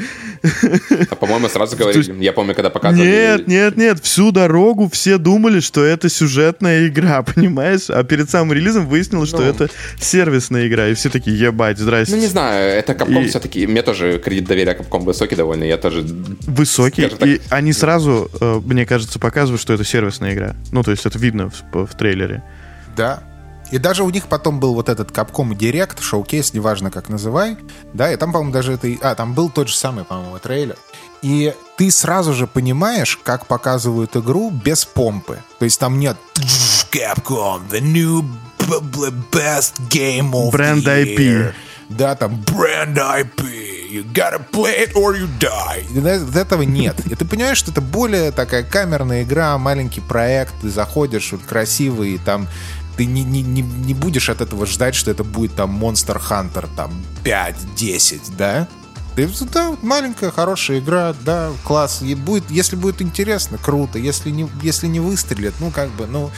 [1.10, 2.22] А, по-моему, сразу говорили.
[2.22, 3.08] Я помню, когда показывали...
[3.08, 4.00] Нет, нет, нет.
[4.02, 7.88] Всю дорогу все думали, что это сюжетная игра, понимаешь?
[7.88, 9.38] А перед самым релизом выяснилось, ну...
[9.38, 10.88] что это сервисная игра.
[10.88, 12.14] И все такие, ебать, здрасте.
[12.14, 12.78] Ну, не знаю.
[12.78, 13.28] Это Capcom и...
[13.28, 13.66] все-таки...
[13.66, 15.64] Мне тоже кредит доверия Capcom высокий довольно.
[15.64, 16.02] Я тоже...
[16.46, 17.08] Высокий.
[17.24, 20.54] И они сразу, э, мне кажется, показывают, что это сервисная игра.
[20.70, 22.42] Ну, то есть это видно в, в трейлере.
[22.96, 23.22] Да.
[23.70, 27.58] И даже у них потом был вот этот Capcom Direct, шоу-кейс, неважно как называй,
[27.92, 28.88] да, и там, по-моему, даже это...
[29.02, 30.76] А, там был тот же самый, по-моему, трейлер.
[31.20, 35.38] И ты сразу же понимаешь, как показывают игру без помпы.
[35.58, 36.16] То есть там нет
[36.90, 38.24] Capcom, the new
[39.30, 41.52] best game of Бренд IP.
[41.90, 45.84] Да, там бренд IP you gotta play it or you die.
[46.34, 47.00] Этого нет.
[47.06, 52.18] И ты понимаешь, что это более такая камерная игра, маленький проект, ты заходишь, вот красивый,
[52.18, 52.48] там
[52.96, 56.68] ты не, не, не, не будешь от этого ждать, что это будет там Monster Hunter
[56.76, 56.92] там
[57.24, 58.68] 5-10, да?
[59.14, 62.02] Ты, да, маленькая, хорошая игра, да, класс.
[62.02, 63.98] И будет, если будет интересно, круто.
[63.98, 66.30] Если не, если не выстрелит, ну, как бы, ну,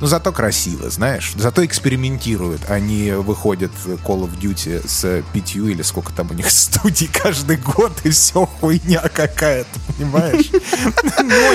[0.00, 1.32] но зато красиво, знаешь.
[1.36, 2.70] Зато экспериментируют.
[2.70, 3.72] Они выходят
[4.04, 8.46] Call of Duty с пятью или сколько там у них студий каждый год, и все
[8.46, 10.50] хуйня какая-то, понимаешь?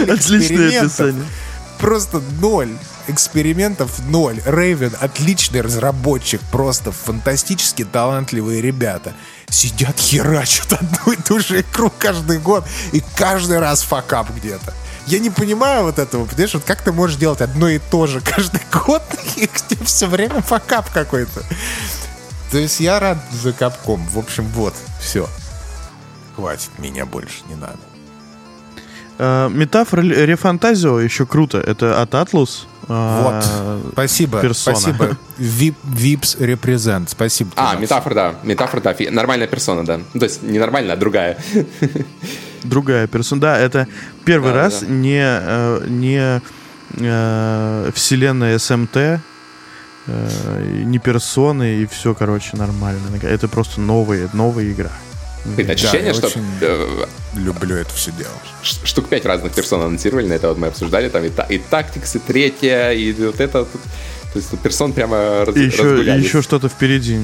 [0.09, 1.25] Отличное описание.
[1.79, 2.71] Просто ноль
[3.07, 4.41] экспериментов ноль.
[4.45, 9.13] Рейвен отличный разработчик, просто фантастически талантливые ребята.
[9.49, 14.73] Сидят, херачат одну и ту же игру каждый год, и каждый раз факап где-то.
[15.05, 18.21] Я не понимаю вот этого, понимаешь, вот как ты можешь делать одно и то же
[18.25, 19.03] каждый год,
[19.35, 21.43] и где все время факап какой-то.
[22.51, 24.05] То есть я рад за капком.
[24.07, 25.27] В общем, вот, все.
[26.35, 27.79] Хватит, меня больше не надо.
[29.19, 31.59] Uh, метафора Рефантазио еще круто.
[31.59, 32.65] Это от Atlus.
[32.87, 33.91] Uh, вот.
[33.93, 34.41] Спасибо.
[34.41, 34.75] Персона.
[34.75, 35.17] Спасибо.
[35.37, 37.09] Vips Represent.
[37.09, 37.51] Спасибо.
[37.55, 38.35] А, метафора, да.
[38.43, 38.95] Метафора, да.
[39.11, 39.99] Нормальная персона, да.
[40.13, 41.37] То есть не нормальная, а другая.
[42.63, 43.41] другая персона.
[43.41, 43.87] Да, это
[44.25, 44.87] первый да, раз да.
[44.87, 46.41] не, э, не
[46.97, 49.19] э, вселенная СМТ, э,
[50.85, 52.99] не персоны, и все, короче, нормально.
[53.21, 54.91] Это просто новая, новая игра.
[55.45, 56.27] Блин, ощущение, да, что...
[56.27, 56.45] Очень
[57.35, 58.31] люблю это все дело.
[58.61, 62.15] Штук пять разных персон анонсировали, на это вот мы обсуждали, там и, та, и Tactics,
[62.15, 63.65] и третья, и вот это...
[63.65, 67.23] То есть персон прямо раз, и еще, и еще что-то впереди.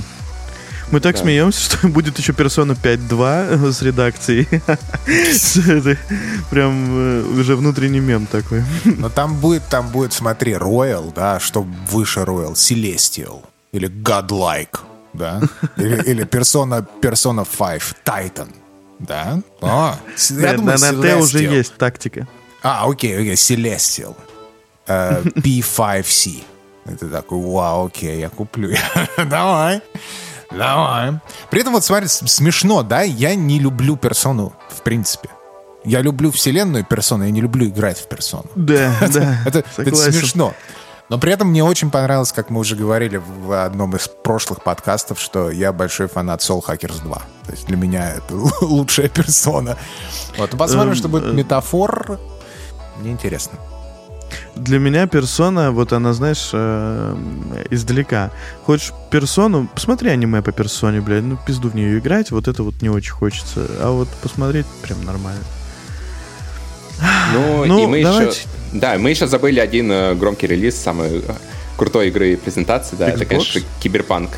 [0.91, 1.21] Мы так да.
[1.21, 4.47] смеемся, что будет еще персона 5.2 с редакцией.
[6.49, 8.63] Прям э, уже внутренний мем такой.
[8.85, 14.79] Но там будет, там будет, смотри, Royal, да, что выше Royal, Celestial или Godlike,
[15.13, 15.41] да,
[15.77, 18.49] или, или Persona, Persona 5, Titan,
[18.97, 19.41] да.
[19.61, 19.95] О,
[20.29, 22.27] я думаю, на, на Т уже есть тактика.
[22.63, 24.15] А, окей, окей, Celestial.
[24.87, 26.43] Uh, P5C.
[26.85, 28.75] Это такой, вау, окей, я куплю.
[29.17, 29.83] Давай.
[30.51, 31.19] Давай.
[31.49, 33.01] При этом вот смотри, смешно, да?
[33.01, 35.29] Я не люблю персону, в принципе.
[35.85, 38.45] Я люблю вселенную персону, я не люблю играть в персону.
[38.55, 39.37] Да, да.
[39.45, 40.53] Это, это смешно.
[41.07, 45.19] Но при этом мне очень понравилось, как мы уже говорили в одном из прошлых подкастов,
[45.19, 47.15] что я большой фанат Soul Hackers 2.
[47.45, 49.77] То есть для меня это лучшая персона.
[50.37, 51.33] Вот, посмотрим, что будет эм, э.
[51.33, 52.19] метафор.
[52.97, 53.57] Мне интересно
[54.55, 57.15] для меня персона, вот она, знаешь, э,
[57.69, 58.31] издалека.
[58.65, 62.81] Хочешь персону, посмотри аниме по персоне, блядь, ну пизду в нее играть, вот это вот
[62.81, 63.65] не очень хочется.
[63.81, 65.43] А вот посмотреть прям нормально.
[67.33, 68.31] Ну, ну и мы давайте.
[68.31, 68.49] еще...
[68.73, 71.21] Да, мы еще забыли один э, громкий релиз самой э,
[71.77, 73.15] крутой игры презентации, да, Xbox?
[73.15, 74.29] это, конечно, Киберпанк.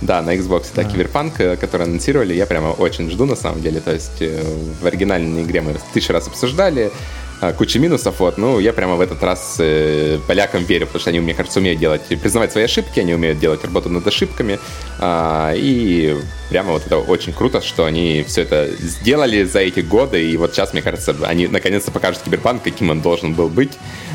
[0.00, 3.80] Да, на Xbox, да, Киберпанк, э, который анонсировали, я прямо очень жду, на самом деле.
[3.80, 4.22] То есть
[4.80, 6.92] в оригинальной игре мы тысячу раз обсуждали,
[7.56, 11.20] куча минусов, вот, ну, я прямо в этот раз э, полякам верю, потому что они,
[11.20, 14.58] мне кажется, умеют делать, признавать свои ошибки, они умеют делать работу над ошибками,
[14.98, 16.16] э, и
[16.50, 20.54] прямо вот это очень круто, что они все это сделали за эти годы, и вот
[20.54, 23.72] сейчас, мне кажется, они наконец-то покажут Киберпанк, каким он должен был быть,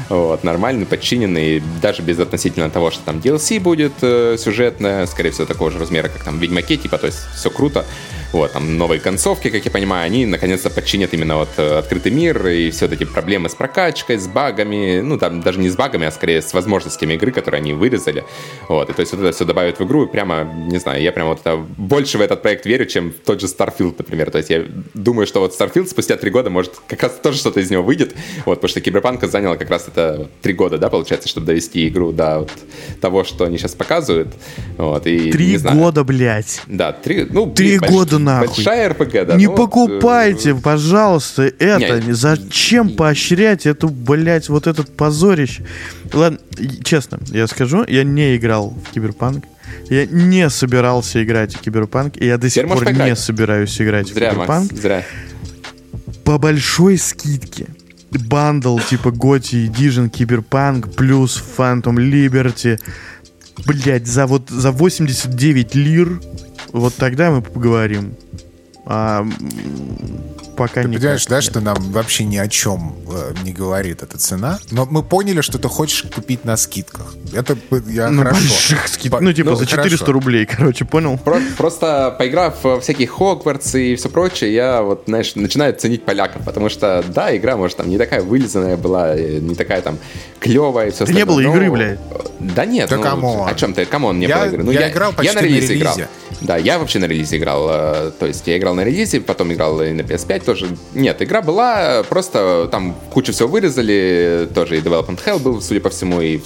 [0.09, 5.47] вот, нормальный, подчиненный, даже без относительно того, что там DLC будет э, сюжетное, скорее всего,
[5.47, 7.85] такого же размера, как там в Ведьмаке, типа, то есть все круто,
[8.35, 12.45] вот, там новые концовки, как я понимаю, они наконец-то подчинят именно вот э, открытый мир
[12.47, 16.11] и все эти проблемы с прокачкой, с багами, ну там даже не с багами, а
[16.11, 18.25] скорее с возможностями игры, которые они вырезали.
[18.67, 21.13] Вот, и то есть вот это все добавят в игру, и прямо, не знаю, я
[21.13, 24.31] прямо вот это больше в этот проект верю, чем в тот же Starfield, например.
[24.31, 27.61] То есть я думаю, что вот Starfield спустя три года может как раз тоже что-то
[27.61, 28.15] из него выйдет,
[28.45, 32.11] вот, потому что Киберпанка заняла как раз это три года, да, получается, чтобы довести игру
[32.11, 32.51] до вот
[32.99, 34.27] того, что они сейчас показывают.
[34.77, 36.61] Вот, и, три года, блядь.
[36.67, 38.47] Да, три, ну, три года нахуй.
[38.47, 39.35] Большая РПГ, да.
[39.35, 42.01] Не ну вот, покупайте, э, пожалуйста, это.
[42.01, 45.65] Не, Зачем поощрять эту, блядь, вот этот позорище?
[46.13, 46.39] Ладно,
[46.83, 49.45] честно, я скажу, я не играл в Киберпанк.
[49.89, 54.07] Я не собирался играть в Киберпанк, и я до сих Теперь пор не собираюсь играть
[54.07, 54.71] Зря, в Киберпанк.
[54.71, 55.05] Макс, зря.
[56.23, 57.67] По большой скидке.
[58.11, 62.79] Бандл типа GOTY Edition, Киберпанк, плюс Phantom Liberty.
[63.65, 66.19] Блять, за вот за 89 лир,
[66.75, 68.15] вот тогда мы поговорим.
[68.85, 69.25] А,
[70.55, 74.17] пока Ты не понимаешь, да, что нам вообще ни о чем э, не говорит эта
[74.17, 77.13] цена, но мы поняли, что ты хочешь купить на скидках.
[77.33, 78.41] Это я на хорошо.
[78.41, 80.11] больших скид- По- Ну, типа, ну, за 400 хорошо.
[80.13, 81.17] рублей, короче, понял?
[81.17, 86.43] Про- Просто поиграв в всякие Хогвартс и все прочее, я вот, знаешь, начинаю ценить поляков,
[86.45, 89.97] потому что, да, игра, может, там не такая вылизанная была, не такая там
[90.39, 91.99] клевая и все Да не было игры, блядь.
[92.39, 93.49] Да нет, Да ну, come on.
[93.49, 93.85] о чем ты?
[93.85, 94.63] Come on, не Я- было игры.
[94.63, 95.95] Ну, я играл почти на на релизе играл.
[95.95, 96.09] релизе.
[96.41, 97.67] Да, я вообще на релизе играл.
[97.69, 100.67] э, То есть я играл на релизе, потом играл и на PS5 тоже.
[100.93, 105.89] Нет, игра была, просто там кучу всего вырезали, тоже и Development Hell был, судя по
[105.89, 106.39] всему, и...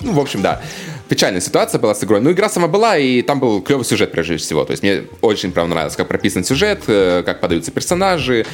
[0.00, 0.60] Ну, в общем, да.
[1.08, 2.20] Печальная ситуация была с игрой.
[2.20, 4.64] Но игра сама была, и там был клевый сюжет, прежде всего.
[4.64, 8.44] То есть мне очень прям нравилось, как прописан сюжет, э, как подаются персонажи.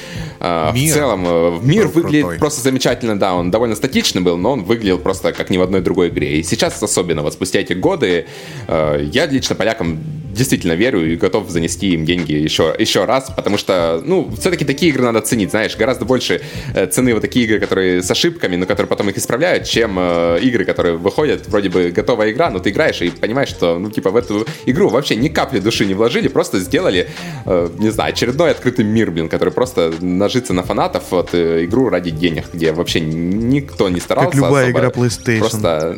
[0.41, 2.39] Э, Мир В целом, э, мир был выглядит крутой.
[2.39, 3.35] просто замечательно, да.
[3.35, 6.39] Он довольно статичный был, но он выглядел просто как ни в одной другой игре.
[6.39, 8.27] И сейчас особенно, вот спустя эти годы,
[8.68, 9.99] я лично полякам
[10.33, 14.91] действительно верю и готов занести им деньги еще, еще раз, потому что, ну, все-таки такие
[14.91, 16.41] игры надо ценить, знаешь, гораздо больше
[16.74, 20.39] э, цены вот такие игры, которые с ошибками, но которые потом их исправляют, чем э,
[20.43, 24.11] игры, которые выходят, вроде бы готовая игра, но ты играешь и понимаешь, что, ну, типа,
[24.11, 27.09] в эту игру вообще ни капли души не вложили, просто сделали,
[27.47, 31.89] э, не знаю, очередной открытый мир, блин, который просто нажится на фанатов, вот, э, игру
[31.89, 34.37] ради денег, где вообще никто не старался.
[34.37, 34.78] любая особо.
[34.78, 35.39] игра PlayStation.
[35.39, 35.97] Просто,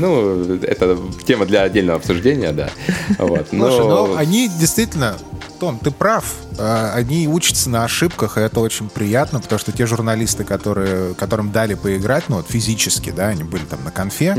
[0.00, 2.70] ну, это тема для отдельного обсуждения, да.
[3.18, 3.41] Вот.
[3.50, 3.70] Но...
[3.70, 5.16] Слушай, ну они действительно,
[5.62, 6.24] Том, ты прав.
[6.58, 11.52] Э, Они учатся на ошибках, и это очень приятно, потому что те журналисты, которые, которым
[11.52, 14.34] дали поиграть, ну вот физически, да, они были там на конфе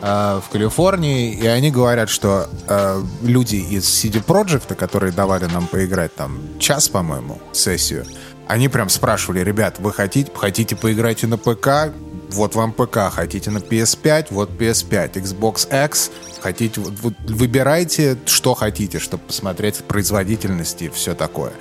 [0.00, 5.66] э, в Калифорнии, и они говорят, что э, люди из CD Projekt, которые давали нам
[5.66, 8.06] поиграть там час, по-моему, сессию,
[8.48, 11.92] они прям спрашивали, ребят, вы хотите, хотите поиграть и на ПК?
[12.32, 16.10] Вот вам ПК, хотите на PS5, вот PS5, Xbox X,
[16.40, 21.52] хотите, выбирайте, что хотите, чтобы посмотреть производительность и все такое.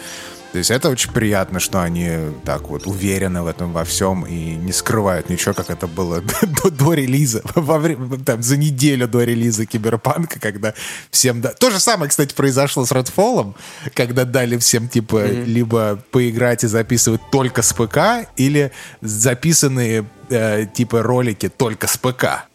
[0.51, 2.09] То есть это очень приятно, что они
[2.43, 6.21] так вот уверены в этом во всем и не скрывают ничего, как это было
[6.63, 10.73] до, до релиза, во время, там, за неделю до релиза Киберпанка, когда
[11.09, 11.39] всем...
[11.39, 13.55] да- То же самое, кстати, произошло с Redfall,
[13.93, 21.01] когда дали всем, типа, либо поиграть и записывать только с ПК, или записанные, э, типа,
[21.01, 22.47] ролики только с ПК.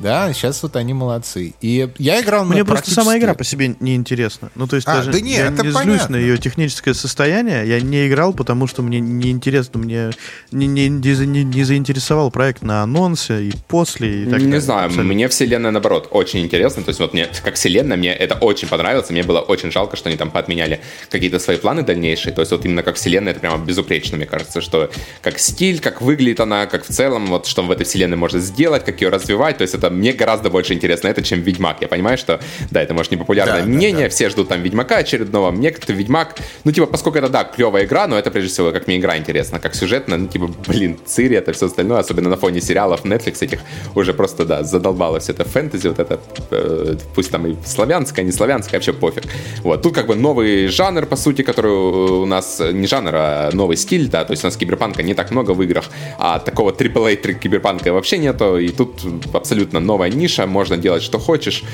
[0.00, 1.54] Да, сейчас вот они молодцы.
[1.60, 4.50] И я играл на Мне просто сама практически- игра по себе неинтересна.
[4.54, 6.16] Ну, то есть А, даже да не, я это не злюсь понятно.
[6.16, 7.66] на ее техническое состояние.
[7.68, 9.80] Я не играл, потому что мне неинтересно.
[9.80, 10.10] Мне
[10.52, 14.44] не, не, не за- не- не заинтересовал проект на анонсе и после, и так не
[14.46, 14.60] далее.
[14.60, 15.12] знаю, Абсолютно.
[15.14, 16.82] мне вселенная, наоборот, очень интересна.
[16.82, 19.10] То есть вот мне, как вселенная, мне это очень понравилось.
[19.10, 20.80] Мне было очень жалко, что они там поотменяли
[21.10, 22.32] какие-то свои планы дальнейшие.
[22.32, 24.90] То есть вот именно как вселенная, это прямо безупречно, мне кажется, что
[25.22, 28.84] как стиль, как выглядит она, как в целом, вот что в этой вселенной можно сделать,
[28.84, 29.58] как ее развивать.
[29.58, 31.80] То есть это мне гораздо больше интересно это, чем Ведьмак.
[31.80, 34.10] Я понимаю, что, да, это может непопулярное Да, да, мнение, да.
[34.10, 35.50] все ждут там Ведьмака очередного.
[35.50, 38.86] Мне как-то Ведьмак, ну, типа, поскольку это, да, клевая игра, но это, прежде всего, как
[38.86, 42.60] мне игра интересна, как сюжетно, ну, типа, блин, Цири, это все остальное, особенно на фоне
[42.60, 43.60] сериалов Netflix этих,
[43.94, 46.20] уже просто, да, задолбалось это фэнтези, вот это,
[46.50, 49.24] э, пусть там и славянское, не славянское, вообще пофиг.
[49.62, 53.76] Вот, тут как бы новый жанр, по сути, который у нас, не жанр, а новый
[53.76, 55.84] стиль, да, то есть у нас киберпанка не так много в играх,
[56.18, 59.00] а такого AAA киберпанка вообще нету, и тут
[59.32, 61.64] абсолютно новая ниша, можно делать, что хочешь,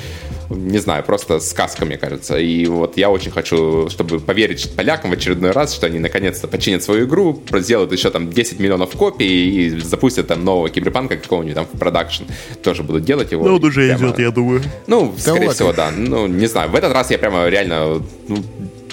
[0.51, 2.39] не знаю, просто сказка, мне кажется.
[2.39, 6.83] И вот я очень хочу, чтобы поверить полякам в очередной раз, что они наконец-то починят
[6.83, 9.27] свою игру, сделают еще там 10 миллионов копий
[9.67, 12.25] и запустят там нового киберпанка какого-нибудь там в продакшн.
[12.63, 13.47] Тоже будут делать его.
[13.47, 14.63] Ну, он уже Прямо- идет, я думаю.
[14.87, 15.91] Ну, скорее вот всего, да.
[15.97, 16.71] Ну, не знаю.
[16.71, 18.03] В этот раз я прямо реально...
[18.29, 18.45] ну,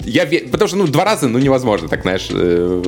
[0.06, 2.84] я Потому что, ну, два раза, ну, невозможно так, знаешь, э,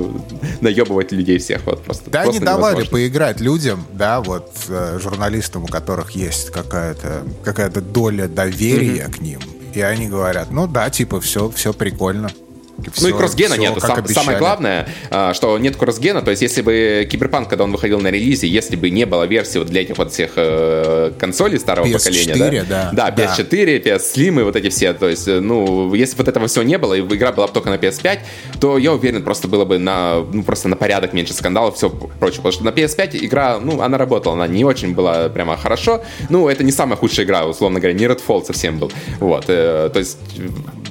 [0.62, 1.66] наебывать людей всех.
[1.66, 2.10] Вот просто.
[2.10, 2.92] Да, просто давали невозможно.
[2.92, 9.40] поиграть людям, да, вот э, журналистам, у которых есть какая-то какая-то доля доверия к ним,
[9.74, 12.30] и они говорят, ну да, типа все, все прикольно.
[13.02, 13.80] Ну и кроссгена нету.
[13.80, 14.14] Сам- обещали.
[14.14, 16.22] самое главное, а, что нет кроссгена.
[16.22, 19.60] То есть, если бы Киберпанк, когда он выходил на релизе, если бы не было версии
[19.60, 22.90] вот для этих вот всех э, консолей старого PS4, поколения, да.
[22.92, 23.24] да, Да.
[23.24, 24.94] PS4, PS Slim и вот эти все.
[24.94, 27.54] То есть, э, ну, если бы вот этого всего не было, и игра была бы
[27.54, 28.20] только на PS5,
[28.60, 32.38] то я уверен, просто было бы на, ну, просто на порядок меньше скандалов, все прочее.
[32.38, 36.04] Потому что на PS5 игра, ну, она работала, она не очень была прямо хорошо.
[36.30, 38.92] Ну, это не самая худшая игра, условно говоря, не Redfall совсем был.
[39.20, 40.18] Вот, э, то есть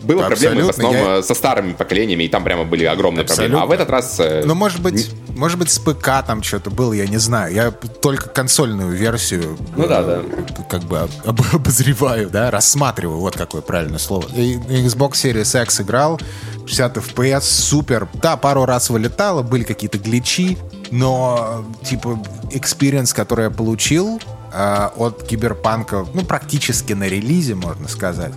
[0.02, 1.22] было проблемы в основном я...
[1.22, 3.58] со старыми поколениями, и там прямо были огромные Абсолютно.
[3.58, 3.62] проблемы.
[3.62, 4.20] А в этот раз...
[4.44, 7.54] Ну, может быть, может быть, с ПК там что-то было, я не знаю.
[7.54, 10.22] Я только консольную версию ну, да, да.
[10.68, 14.24] как бы об, обозреваю, да, рассматриваю, вот какое правильное слово.
[14.24, 16.20] Xbox Series X играл,
[16.66, 18.08] 60 FPS, супер.
[18.14, 20.58] Да, пару раз вылетало, были какие-то гличи,
[20.90, 24.20] но, типа, experience, который я получил
[24.52, 28.34] э, от Киберпанка, ну, практически на релизе, можно сказать,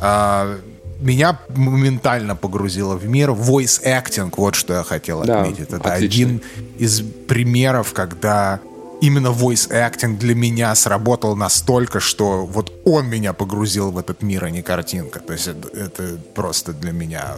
[0.00, 0.58] э,
[1.00, 3.30] меня моментально погрузило в мир.
[3.30, 5.68] Voice acting, вот что я хотел отметить.
[5.70, 6.22] Да, Это отлично.
[6.22, 6.42] один
[6.78, 8.60] из примеров, когда
[9.00, 14.44] именно voice acting для меня сработал настолько, что вот он меня погрузил в этот мир,
[14.44, 15.20] а не картинка.
[15.20, 17.34] То есть это, это просто для меня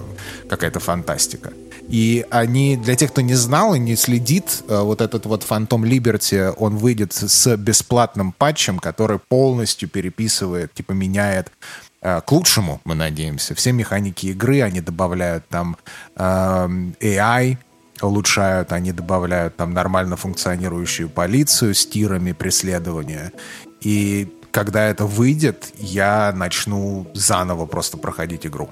[0.48, 1.52] какая-то фантастика.
[1.88, 5.82] И они, для тех, кто не знал и не следит, э, вот этот вот Phantom
[5.82, 11.50] Liberty, он выйдет с бесплатным патчем, который полностью переписывает, типа меняет
[12.00, 13.54] к лучшему, мы надеемся.
[13.54, 15.76] Все механики игры, они добавляют там
[16.16, 17.58] э, AI,
[18.00, 23.32] улучшают, они добавляют там нормально функционирующую полицию с тирами преследования.
[23.80, 28.70] И когда это выйдет, я начну заново просто проходить игру.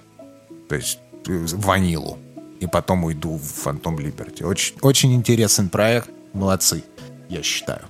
[0.68, 2.18] То есть э, ванилу.
[2.60, 4.44] И потом уйду в Phantom Liberty.
[4.44, 6.10] Очень, очень интересный проект.
[6.32, 6.82] Молодцы,
[7.28, 7.82] я считаю.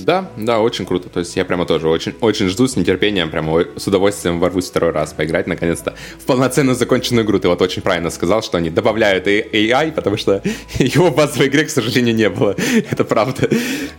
[0.00, 1.08] Да, да, очень круто.
[1.08, 4.92] То есть я прямо тоже очень, очень жду с нетерпением, прямо с удовольствием ворвусь второй
[4.92, 7.38] раз поиграть, наконец-то, в полноценную законченную игру.
[7.38, 10.42] Ты вот очень правильно сказал, что они добавляют AI, потому что
[10.78, 12.54] его в базовой игре, к сожалению, не было.
[12.90, 13.48] Это правда.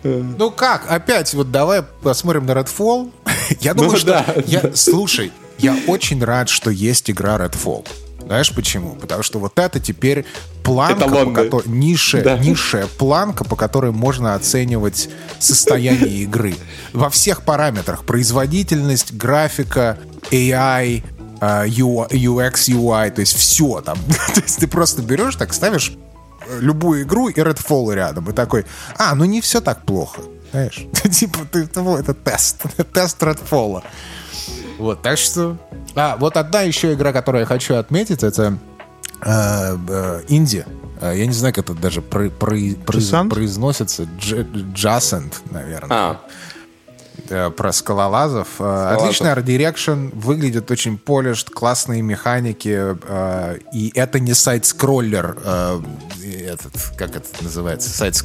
[0.04, 0.90] Ну как?
[0.90, 3.12] Опять вот давай посмотрим на Redfall.
[3.60, 4.08] Я думаю, ну, что...
[4.08, 4.62] Да, я...
[4.62, 4.72] Да.
[4.74, 7.88] Слушай, я очень рад, что есть игра Redfall.
[8.26, 8.96] Знаешь почему?
[8.96, 10.26] Потому что вот это теперь
[10.64, 12.38] планка, по которой, ниша, да.
[12.38, 15.10] низшая планка, по которой можно оценивать
[15.40, 16.56] состояние игры.
[16.94, 18.04] Во всех параметрах.
[18.04, 20.00] Производительность, графика,
[20.32, 21.04] AI,
[21.40, 23.98] UX, UI, то есть все там.
[24.34, 25.94] то есть ты просто берешь, так ставишь
[26.60, 28.30] любую игру и Redfall рядом.
[28.30, 28.66] И такой,
[28.98, 30.22] а, ну не все так плохо.
[30.52, 30.86] Знаешь?
[31.12, 32.64] типа, ты, это тест.
[32.94, 33.84] тест Redfall.
[34.78, 35.58] Вот, так что...
[35.96, 38.58] А, вот одна еще игра, которую я хочу отметить, это
[39.22, 40.66] э, э, инди.
[41.00, 43.00] Э, я не знаю, как это даже про, про, про,
[43.30, 44.08] произносится.
[44.74, 45.98] Jusant, наверное.
[45.98, 46.22] А.
[47.30, 48.50] Э, про скалолазов.
[48.56, 49.02] Скалолазов.
[49.02, 52.96] Отличный art direction, выглядит очень polished, классные механики.
[53.74, 55.38] И это не side-scroller.
[56.22, 57.90] Этот, как это называется?
[57.90, 58.22] Side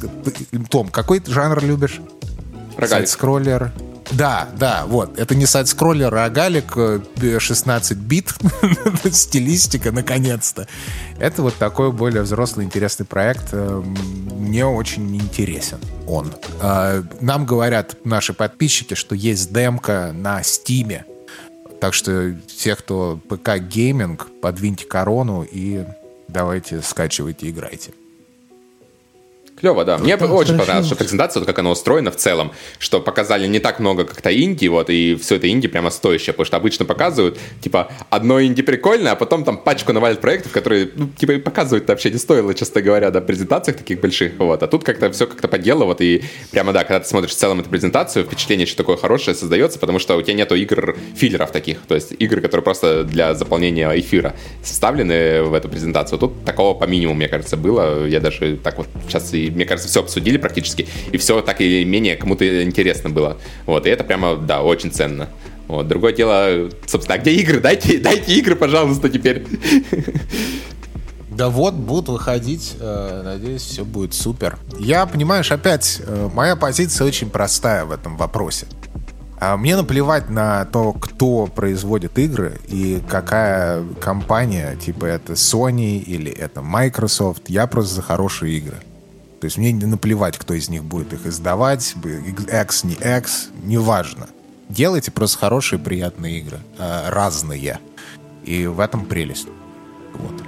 [0.69, 2.01] Том, какой жанр любишь?
[2.77, 3.71] Side-scroller.
[4.11, 5.17] Да, да, вот.
[5.17, 6.73] Это не side-scroller, а галик
[7.39, 8.33] 16 э, бит,
[9.11, 10.67] стилистика, наконец-то.
[11.17, 13.49] Это вот такой более взрослый, интересный проект.
[13.53, 13.81] Э,
[14.31, 16.33] мне очень интересен он.
[16.61, 21.05] Э, нам говорят наши подписчики, что есть демка на Steam е.
[21.79, 25.85] Так что те, кто ПК-гейминг, подвиньте корону и
[26.27, 27.91] давайте скачивайте, играйте.
[29.61, 29.97] Клево, да.
[29.97, 30.57] Мне очень хорошо.
[30.57, 34.35] понравилось, что презентация, вот как она устроена в целом, что показали не так много как-то
[34.35, 38.63] инди, вот, и все это инди прямо стоящее, потому что обычно показывают, типа, одно инди
[38.63, 42.81] прикольное, а потом там пачку навалят проектов, которые, ну, типа, показывают вообще не стоило, честно
[42.81, 44.63] говоря, да, презентациях таких больших, вот.
[44.63, 47.37] А тут как-то все как-то по делу, вот, и прямо, да, когда ты смотришь в
[47.37, 51.51] целом эту презентацию, впечатление, что такое хорошее создается, потому что у тебя нету игр филлеров
[51.51, 56.17] таких, то есть игры, которые просто для заполнения эфира составлены в эту презентацию.
[56.17, 58.07] Тут такого по минимуму, мне кажется, было.
[58.07, 61.83] Я даже так вот сейчас и мне кажется, все обсудили практически, и все так или
[61.83, 63.37] менее кому-то интересно было.
[63.65, 65.29] Вот, и это прямо, да, очень ценно.
[65.67, 65.87] Вот.
[65.87, 67.61] Другое дело, собственно, а где игры?
[67.61, 69.45] Дайте, дайте игры, пожалуйста, теперь.
[71.29, 72.75] Да вот, будут выходить.
[72.79, 74.59] Э, надеюсь, все будет супер.
[74.77, 78.67] Я, понимаешь, опять, э, моя позиция очень простая в этом вопросе.
[79.39, 86.29] А мне наплевать на то, кто производит игры и какая компания, типа это Sony или
[86.29, 87.49] это Microsoft.
[87.49, 88.77] Я просто за хорошие игры.
[89.41, 91.95] То есть мне не наплевать, кто из них будет их издавать,
[92.63, 94.29] X, не X, неважно.
[94.69, 97.79] Делайте просто хорошие, приятные игры, э, разные.
[98.45, 99.47] И в этом прелесть.
[100.13, 100.43] Вот.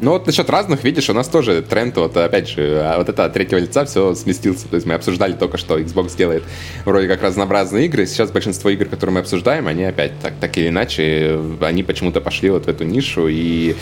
[0.00, 3.24] Ну вот насчет разных, видишь, у нас тоже тренд, вот опять же, а вот это
[3.24, 4.66] от третьего лица все сместился.
[4.66, 6.42] То есть мы обсуждали только, что Xbox делает
[6.84, 8.04] вроде как разнообразные игры.
[8.06, 12.50] Сейчас большинство игр, которые мы обсуждаем, они опять так, так или иначе, они почему-то пошли
[12.50, 13.76] вот в эту нишу и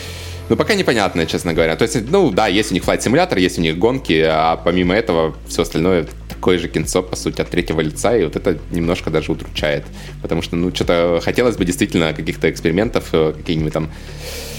[0.48, 1.76] ну, пока непонятно, честно говоря.
[1.76, 4.94] То есть, ну, да, есть у них флайт симулятор, есть у них гонки, а помимо
[4.94, 9.10] этого все остальное такое же кинцо, по сути, от третьего лица, и вот это немножко
[9.10, 9.84] даже удручает.
[10.20, 13.90] Потому что, ну, что-то хотелось бы действительно каких-то экспериментов, э, какие-нибудь там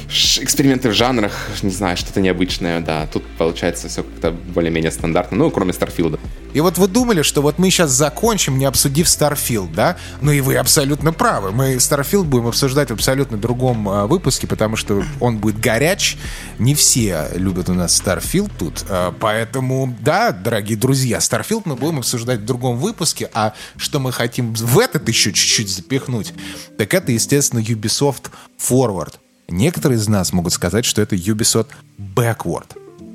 [0.08, 3.08] эксперименты в жанрах, не знаю, что-то необычное, да.
[3.08, 6.20] Тут получается все как-то более-менее стандартно, ну, кроме Старфилда.
[6.56, 9.98] И вот вы думали, что вот мы сейчас закончим, не обсудив Starfield, да?
[10.22, 11.52] Ну и вы абсолютно правы.
[11.52, 16.16] Мы Starfield будем обсуждать в абсолютно другом э, выпуске, потому что он будет горяч.
[16.58, 18.86] Не все любят у нас Starfield тут.
[18.88, 23.30] Э, поэтому, да, дорогие друзья, Starfield мы будем обсуждать в другом выпуске.
[23.34, 26.34] А что мы хотим в этот еще чуть-чуть запихнуть,
[26.78, 29.16] так это, естественно, Ubisoft Forward.
[29.48, 31.68] Некоторые из нас могут сказать, что это Ubisoft
[31.98, 32.66] Backward.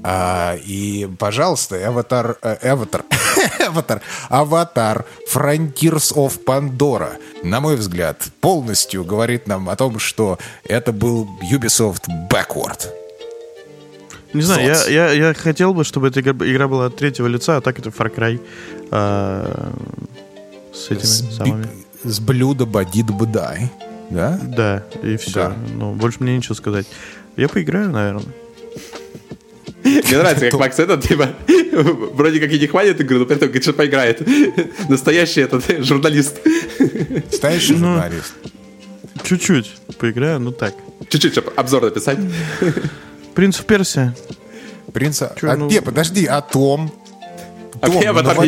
[0.02, 3.04] А, и, пожалуйста, Аватар, Аватар,
[3.66, 10.92] Аватар, Аватар, Frontiers of Pandora, на мой взгляд, полностью говорит нам о том, что это
[10.92, 12.86] был Ubisoft Backward.
[14.32, 17.60] Не знаю, я, я, я хотел бы, чтобы эта игра была от третьего лица, а
[17.60, 18.40] так это Far Cry
[18.90, 19.72] а,
[20.72, 21.68] с этими с самыми.
[22.04, 23.70] С блюда Бадид Бадай,
[24.10, 24.38] да?
[24.42, 25.32] Да, и все.
[25.32, 25.56] Да.
[25.74, 26.86] Ну, больше мне нечего сказать.
[27.36, 28.24] Я поиграю, наверное.
[29.82, 31.30] Мне нравится, как Макс этот, типа,
[32.12, 34.20] вроде как и не хвалит игру, но при этом говорит, что поиграет.
[34.88, 36.40] Настоящий этот журналист.
[37.30, 38.34] Настоящий ну, журналист.
[39.22, 40.74] Чуть-чуть поиграю, ну так.
[41.08, 42.18] Чуть-чуть, чтобы обзор написать.
[43.34, 44.14] Принц в Персия.
[44.92, 45.34] Принца...
[45.40, 45.70] Чё, а, ну...
[45.70, 45.80] Пе,
[46.28, 46.92] а Том?
[47.80, 48.38] А мне аватар,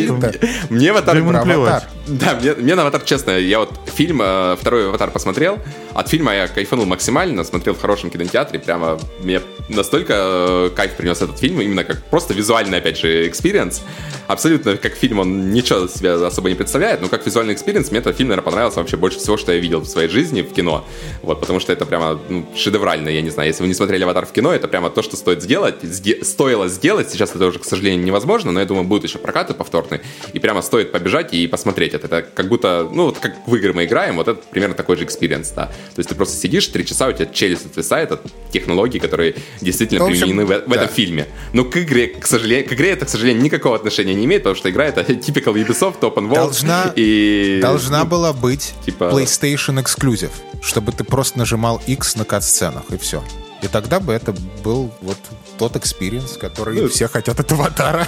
[0.69, 1.83] мне аватар, да аватар.
[2.07, 5.59] Да, мне, мне на аватар, честно, я вот фильм, э, второй аватар посмотрел,
[5.93, 11.21] от фильма я кайфанул максимально, смотрел в хорошем кинотеатре, прямо мне настолько э, кайф принес
[11.21, 13.83] этот фильм, именно как просто визуальный, опять же, experience.
[14.27, 18.17] Абсолютно как фильм он ничего себя особо не представляет, но как визуальный experience мне этот
[18.17, 20.85] фильм, наверное, понравился вообще больше всего, что я видел в своей жизни в кино.
[21.21, 24.25] Вот, потому что это прямо ну, шедеврально, я не знаю, если вы не смотрели «Аватар»
[24.25, 27.65] в кино, это прямо то, что стоит сделать, сде- стоило сделать, сейчас это уже, к
[27.65, 30.01] сожалению, невозможно, но я думаю, будут еще прокаты повторные,
[30.33, 32.07] и прямо стоит побежать и посмотреть это.
[32.07, 35.03] Это как будто, ну, вот как в игры мы играем, вот это примерно такой же
[35.03, 35.67] experience, да.
[35.67, 38.21] То есть ты просто сидишь, три часа, у тебя челюсть отвисает от
[38.51, 40.75] технологий, которые действительно ну, в общем, применены в, в да.
[40.75, 41.27] этом фильме.
[41.53, 44.55] Но к игре, к сожалению, к игре это, к сожалению, никакого отношения не имеет, потому
[44.55, 46.35] что игра это typical Ubisoft, open world.
[46.35, 49.05] Должна, и, должна ну, была быть типа...
[49.05, 53.23] PlayStation exclusive, чтобы ты просто нажимал X на кат-сценах, и все.
[53.63, 55.17] И тогда бы это был вот
[55.57, 58.07] тот experience, который ну, все хотят от аватара.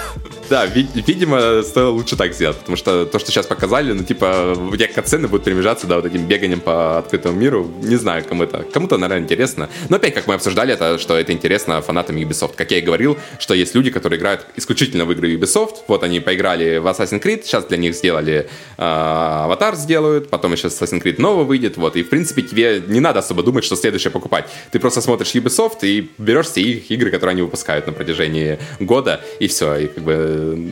[0.49, 4.57] Да, ви- видимо, стоило лучше так сделать, потому что то, что сейчас показали, ну, типа,
[4.73, 7.71] тебя катсцены будут приближаться, да, вот этим беганием по открытому миру.
[7.81, 9.69] Не знаю, кому это, кому-то, наверное, интересно.
[9.89, 12.55] Но опять, как мы обсуждали, это, что это интересно фанатам Ubisoft.
[12.55, 15.77] Как я и говорил, что есть люди, которые играют исключительно в игры Ubisoft.
[15.87, 20.67] Вот они поиграли в Assassin's Creed, сейчас для них сделали э, аватар сделают, потом еще
[20.67, 21.95] Assassin's Creed новый выйдет, вот.
[21.95, 24.45] И, в принципе, тебе не надо особо думать, что следующее покупать.
[24.71, 29.21] Ты просто смотришь Ubisoft и берешь все их игры, которые они выпускают на протяжении года,
[29.39, 30.71] и все, и как бы...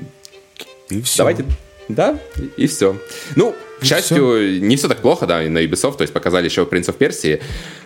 [0.90, 1.18] И все.
[1.20, 1.46] Давайте...
[1.90, 2.18] Да,
[2.56, 2.98] и все.
[3.36, 4.60] Ну, к счастью, все.
[4.62, 7.42] не все так плохо, да, на Ubisoft, то есть показали еще of Persia,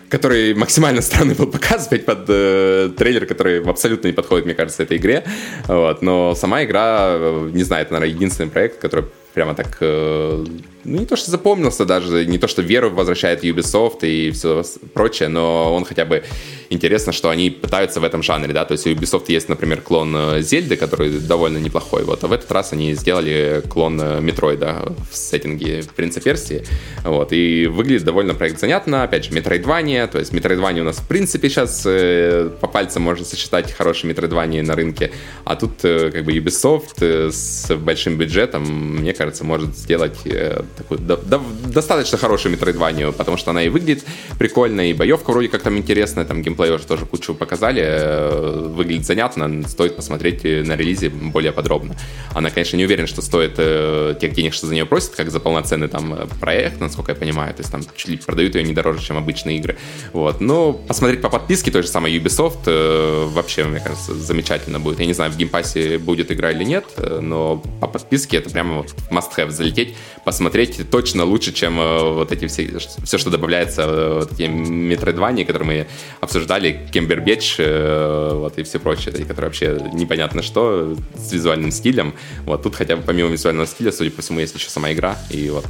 [0.08, 4.96] который максимально странный был показывать под э, трейлер, который абсолютно не подходит, мне кажется, этой
[4.98, 5.24] игре.
[5.66, 6.02] Вот.
[6.02, 10.44] Но сама игра, э, не знаю, это, наверное, единственный проект, который прямо так, э,
[10.84, 14.62] ну не то что запомнился даже, не то что веру возвращает Ubisoft и все
[14.94, 16.24] прочее, но он хотя бы
[16.70, 20.14] интересно, что они пытаются в этом жанре, да, то есть у Ubisoft есть, например, клон
[20.16, 24.94] э, Зельды, который довольно неплохой, вот, а в этот раз они сделали клон э, Метроида
[25.10, 26.64] в сеттинге Принца Персии,
[27.04, 31.08] вот, и выглядит довольно проект занятно, опять же, Метроидвания, то есть Метроидвания у нас в
[31.08, 35.10] принципе сейчас э, по пальцам можно сочетать хорошие Метроидвания на рынке,
[35.44, 38.64] а тут э, как бы Ubisoft э, с большим бюджетом,
[38.98, 43.68] мне кажется, может сделать э, такую до, до, достаточно хорошую Метроидванию, потому что она и
[43.68, 44.04] выглядит
[44.38, 49.04] прикольно, и боевка вроде как там интересная, там геймплей уже тоже кучу показали, э, выглядит
[49.06, 51.96] занятно, стоит посмотреть на релизе более подробно.
[52.34, 55.40] Она, конечно, не уверена, что стоит э, тех денег, что за нее просят, как за
[55.40, 58.72] полноценный там э, проект, насколько я понимаю, то есть там чуть ли продают ее не
[58.72, 59.76] дороже, чем обычные игры.
[60.12, 60.40] Вот.
[60.40, 65.00] Но посмотреть по подписке той же самой Ubisoft э, вообще, мне кажется, замечательно будет.
[65.00, 68.36] Я не знаю, в Game Pass е будет игра или нет, э, но по подписке
[68.36, 73.30] это прямо вот must-have залететь, посмотреть точно лучше, чем э, вот эти все, все, что
[73.30, 75.86] добавляется э, вот эти метроидвания, которые мы
[76.20, 82.14] обсуждали, Кембербеч, э, вот и все прочее, которые вообще непонятно что, с визуальным стилем.
[82.44, 85.48] Вот тут хотя бы помимо визуального стиля, судя по всему, есть еще сама игра, и
[85.50, 85.66] вот.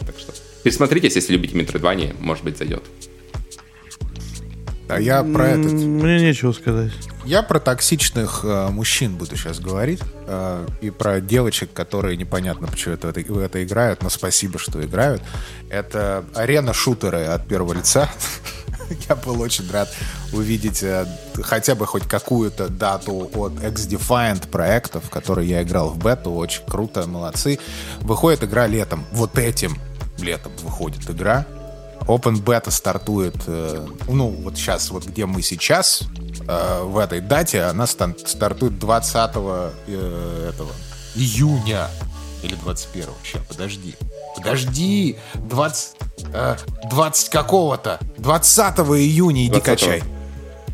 [0.00, 2.82] Так что пересмотритесь, если любите метроидвания, может быть, зайдет.
[4.88, 5.72] А я про этот...
[5.72, 6.92] Мне нечего сказать.
[7.24, 10.00] Я про токсичных э, мужчин буду сейчас говорить.
[10.26, 14.82] Э, и про девочек, которые непонятно, почему это, это, в это играют, но спасибо, что
[14.82, 15.22] играют.
[15.68, 18.08] Это арена-шутеры от первого лица.
[19.08, 19.94] Я был очень рад
[20.32, 21.04] увидеть э,
[21.42, 26.30] хотя бы хоть какую-то дату от X-Defiant проектов, в которые я играл в бету.
[26.30, 27.58] Очень круто, молодцы.
[28.00, 29.04] Выходит игра летом.
[29.12, 29.76] Вот этим
[30.18, 31.46] летом выходит игра
[32.08, 36.04] Open Beta стартует, э, ну, вот сейчас, вот где мы сейчас,
[36.48, 39.14] э, в этой дате, она стартует 20
[39.86, 40.72] э, этого,
[41.14, 41.88] июня.
[42.42, 43.94] Или 21 Сейчас, подожди.
[44.36, 45.18] Подожди!
[45.34, 45.96] 20...
[46.88, 47.98] 20 какого-то?
[48.16, 50.02] 20 июня иди 20 качай.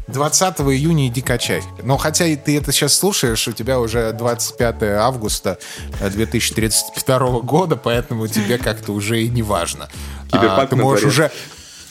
[0.09, 1.63] 20 июня иди качай.
[1.83, 5.59] Но хотя ты это сейчас слушаешь, у тебя уже 25 августа
[6.01, 9.89] 2032 года, поэтому тебе как-то уже и не важно.
[10.33, 11.31] А, ты можешь уже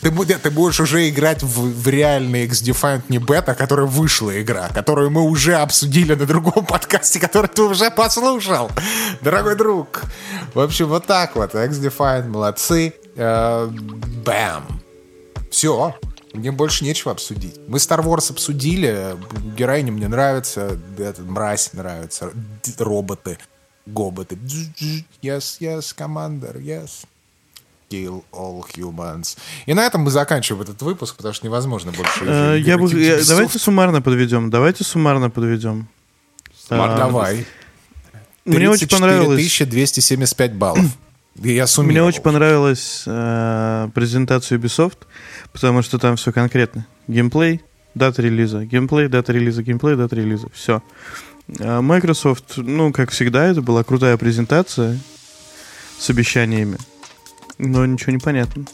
[0.04, 5.10] ты, ты будешь уже играть в, в реальный X-Defiant не бета, которая вышла игра, которую
[5.10, 8.70] мы уже обсудили на другом подкасте, который ты уже послушал,
[9.22, 10.02] дорогой друг.
[10.54, 11.56] В общем, вот так вот.
[11.56, 12.94] X-Defiant, молодцы.
[13.16, 14.82] Э, бэм.
[15.50, 15.96] Все.
[16.34, 17.60] Мне больше нечего обсудить.
[17.68, 19.16] Мы Star Wars обсудили,
[19.56, 22.32] героиня мне нравится, этот мразь нравится,
[22.80, 23.38] роботы,
[23.86, 24.36] гоботы.
[25.22, 27.06] Yes, yes, commander, yes
[27.94, 29.38] kill all humans.
[29.68, 32.26] И на этом мы заканчиваем этот выпуск, потому что невозможно больше.
[32.26, 34.50] Э, я бы, я, давайте суммарно подведем.
[34.50, 35.88] Давайте суммарно подведем.
[36.68, 36.98] Суммарно.
[36.98, 37.46] Давай.
[38.46, 39.40] Мне очень понравилось.
[39.62, 40.86] 1275 баллов.
[41.36, 45.00] Я Мне очень понравилась э, презентация Ubisoft,
[45.52, 46.86] потому что там все конкретно.
[47.08, 47.62] Геймплей,
[47.96, 50.48] дата релиза, геймплей, дата релиза, геймплей, дата релиза.
[50.54, 50.84] Все.
[51.60, 55.00] А Microsoft, ну, как всегда, это была крутая презентация
[55.98, 56.78] с обещаниями.
[57.58, 58.66] Но ничего не понятно.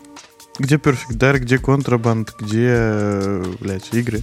[0.60, 4.22] Где Perfect Dark, где Contraband, где, блядь, игры.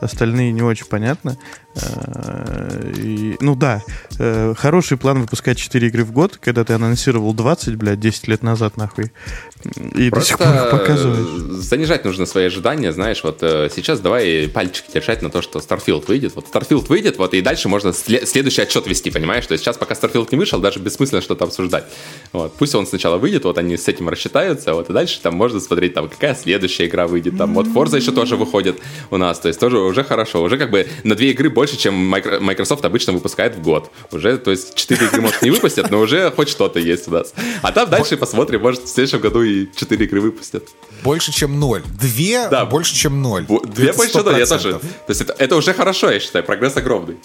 [0.00, 1.38] Остальные не очень понятно.
[1.76, 3.82] Э, и, ну да,
[4.18, 8.42] э, хороший план выпускать 4 игры в год, когда ты анонсировал 20, блядь, 10 лет
[8.42, 9.12] назад, нахуй.
[9.94, 11.26] И Просто до сих пор их показываешь.
[11.62, 16.06] занижать нужно свои ожидания, знаешь, вот э, сейчас давай пальчики держать на то, что Starfield
[16.08, 16.34] выйдет.
[16.34, 19.46] Вот Starfield выйдет, вот и дальше можно следующий отчет вести, понимаешь?
[19.46, 21.84] То есть сейчас, пока Starfield не вышел, даже бессмысленно что-то обсуждать.
[22.32, 22.54] Вот.
[22.56, 25.92] Пусть он сначала выйдет, вот они с этим рассчитаются, вот, и дальше там можно смотреть,
[25.92, 28.80] там, какая следующая игра выйдет, там, вот Forza еще тоже выходит
[29.10, 31.94] у нас, то есть тоже уже хорошо, уже как бы на две игры больше, чем
[31.94, 33.90] Microsoft обычно выпускает в год.
[34.10, 37.34] Уже, то есть 4 игры, может, не выпустят, но уже хоть что-то есть у нас.
[37.62, 40.64] А там дальше посмотрим, может, в следующем году и 4 игры выпустят.
[41.04, 41.82] Больше, чем 0.
[42.00, 42.64] Две да.
[42.64, 43.46] больше, чем 0.
[43.66, 44.72] Две больше, чем 0, я тоже.
[44.72, 47.16] То есть это, это уже хорошо, я считаю, прогресс огромный.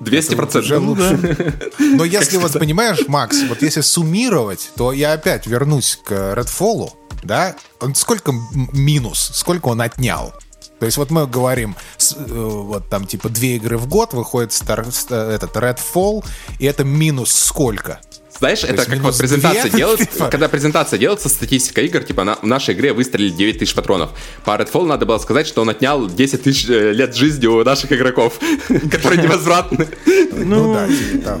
[0.00, 0.82] 200 процентов.
[0.82, 1.72] лучше.
[1.78, 6.90] Но если вот, понимаешь, Макс, вот если суммировать, то я опять вернусь к Redfall,
[7.22, 7.56] да?
[7.80, 8.32] Он сколько
[8.72, 10.32] минус, сколько он отнял?
[10.78, 14.88] То есть вот мы говорим, э, вот там типа две игры в год выходит Star,
[15.30, 16.24] этот Redfall,
[16.58, 18.00] и это минус сколько?
[18.40, 20.28] Знаешь, То это как вот презентация 2, делается, типа?
[20.28, 24.10] когда презентация делается, статистика игр, типа на, в нашей игре выстрелили 9 тысяч патронов.
[24.46, 27.92] По Redfall надо было сказать, что он отнял 10 тысяч э, лет жизни у наших
[27.92, 28.40] игроков,
[28.90, 29.86] которые невозвратны.
[30.32, 31.38] Ну да, типа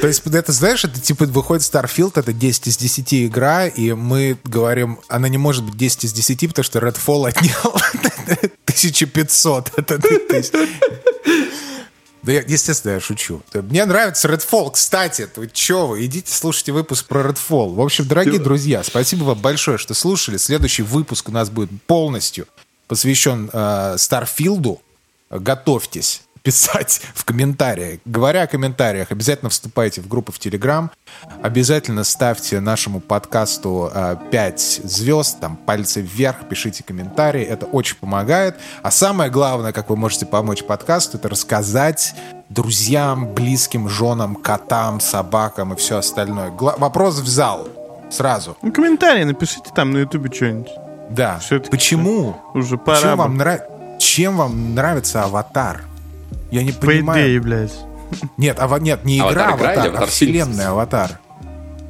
[0.00, 4.38] то есть, это, знаешь, это типа выходит Starfield, это 10 из 10 игра, и мы
[4.44, 7.74] говорим, она не может быть 10 из 10, потому что Redfall отнял
[8.64, 9.72] 1500.
[9.76, 10.00] Это,
[12.22, 13.42] да, я, естественно, я шучу.
[13.52, 14.70] Мне нравится Redfall.
[14.72, 16.04] Кстати, вы чё вы?
[16.06, 17.74] Идите слушайте выпуск про Redfall.
[17.74, 20.36] В общем, дорогие друзья, спасибо вам большое, что слушали.
[20.36, 22.46] Следующий выпуск у нас будет полностью
[22.86, 24.80] посвящен э, Старфилду.
[25.30, 28.00] Готовьтесь писать в комментариях.
[28.04, 30.90] Говоря о комментариях, обязательно вступайте в группу в Телеграм.
[31.42, 37.42] Обязательно ставьте нашему подкасту э, 5 звезд, там пальцы вверх, пишите комментарии.
[37.42, 38.56] Это очень помогает.
[38.82, 42.14] А самое главное, как вы можете помочь подкасту, это рассказать
[42.48, 46.50] друзьям, близким, женам, котам, собакам и все остальное.
[46.50, 47.68] Гла- вопрос в зал.
[48.10, 48.58] Сразу.
[48.60, 50.68] Ну, комментарии напишите там на ютубе что-нибудь.
[51.10, 51.40] Да.
[51.70, 52.36] Почему?
[52.52, 53.00] Уже пора.
[53.00, 53.60] Чем вам, нрав...
[53.98, 55.84] Чем вам нравится аватар?
[56.52, 57.24] Я не понимаю.
[57.24, 57.72] По идее, блядь.
[58.36, 61.18] Нет, ава, нет, не игра Аватар, Аватар, аватар а вселенная Аватар.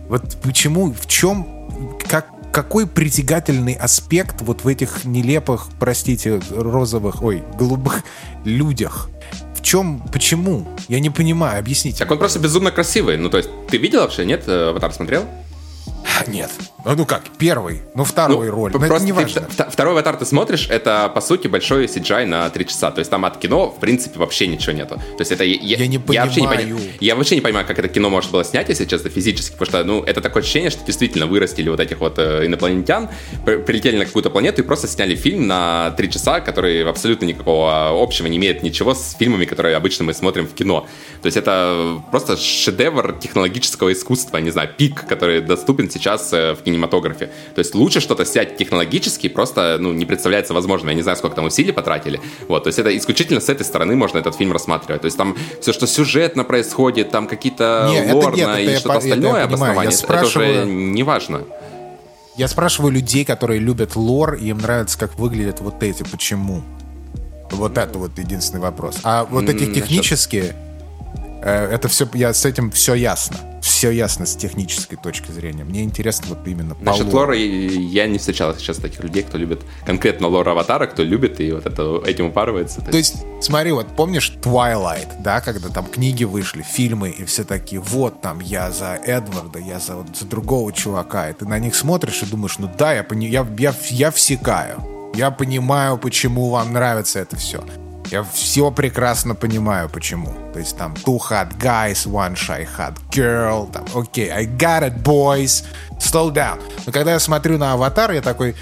[0.09, 1.69] Вот почему, в чем,
[2.09, 8.05] как, какой притягательный аспект вот в этих нелепых, простите, розовых, ой, голубых
[8.45, 9.11] людях?
[9.57, 10.69] В чем, почему?
[10.87, 11.99] Я не понимаю, объясните.
[11.99, 13.17] Так он просто безумно красивый.
[13.17, 14.45] Ну, то есть, ты видел вообще, нет?
[14.47, 15.25] Э, Аватар смотрел?
[16.29, 16.51] Нет.
[16.85, 18.73] Ну, ну как, первый, ну второй ну, роль.
[18.75, 19.43] Но это не важно.
[19.43, 22.91] Ты, второй аватар ты смотришь, это по сути большой CGI на 3 часа.
[22.91, 24.97] То есть там от кино, в принципе, вообще ничего нету.
[24.97, 27.79] То есть это я, я не я Вообще не понимаю, я вообще не понимаю, как
[27.79, 29.57] это кино может было снять, если честно, физически.
[29.57, 33.09] Потому что, ну, это такое ощущение, что действительно вырастили вот этих вот э, инопланетян,
[33.45, 38.27] прилетели на какую-то планету и просто сняли фильм на 3 часа, который абсолютно никакого общего
[38.27, 40.87] не имеет ничего с фильмами, которые обычно мы смотрим в кино.
[41.23, 46.63] То есть это просто шедевр технологического искусства, не знаю, пик, который доступен сейчас э, в
[46.73, 47.31] кинематографе.
[47.55, 50.89] То есть лучше что-то снять технологически просто ну, не представляется возможным.
[50.91, 52.21] Я не знаю, сколько там усилий потратили.
[52.49, 55.03] Вот, то есть это исключительно с этой стороны можно этот фильм рассматривать.
[55.03, 59.93] То есть там все, что сюжетно происходит, там какие-то лорно и что-то остальное, я, обоснование,
[59.93, 60.49] это, спрашиваю...
[60.49, 61.43] это уже не важно.
[62.37, 66.03] Я спрашиваю людей, которые любят лор, и им нравится, как выглядят вот эти.
[66.03, 66.63] Почему?
[67.51, 68.99] Вот это вот единственный вопрос.
[69.03, 70.55] А вот эти технические,
[71.49, 73.37] это все, я с этим все ясно.
[73.63, 75.63] Все ясно с технической точки зрения.
[75.63, 79.61] Мне интересно вот именно по Насчет лора я не встречал сейчас таких людей, кто любит
[79.87, 82.81] конкретно лор Аватара, кто любит и вот это, этим упарывается.
[82.81, 87.81] То есть, смотри, вот помнишь Twilight, да, когда там книги вышли, фильмы, и все такие,
[87.81, 91.77] вот там я за Эдварда, я за, вот, за другого чувака, и ты на них
[91.77, 96.73] смотришь и думаешь, ну да, я, пони- я, я, я всекаю, я понимаю, почему вам
[96.73, 97.63] нравится это все.
[98.13, 100.35] Я все прекрасно понимаю, почему.
[100.53, 105.03] То есть там two hot guys, one shy hot girl, там, окей, I got it,
[105.03, 105.65] boys,
[105.99, 106.61] slow down.
[106.85, 108.55] Но когда я смотрю на Аватар, я такой,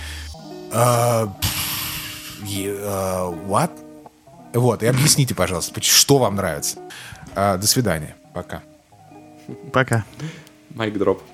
[0.72, 3.72] «А, пф, е- а, what?
[4.54, 6.78] Вот, и объясните, пожалуйста, что вам нравится.
[7.34, 8.14] А, до свидания.
[8.32, 8.62] Пока.
[9.72, 10.04] Пока.
[10.76, 11.24] Майк дроп.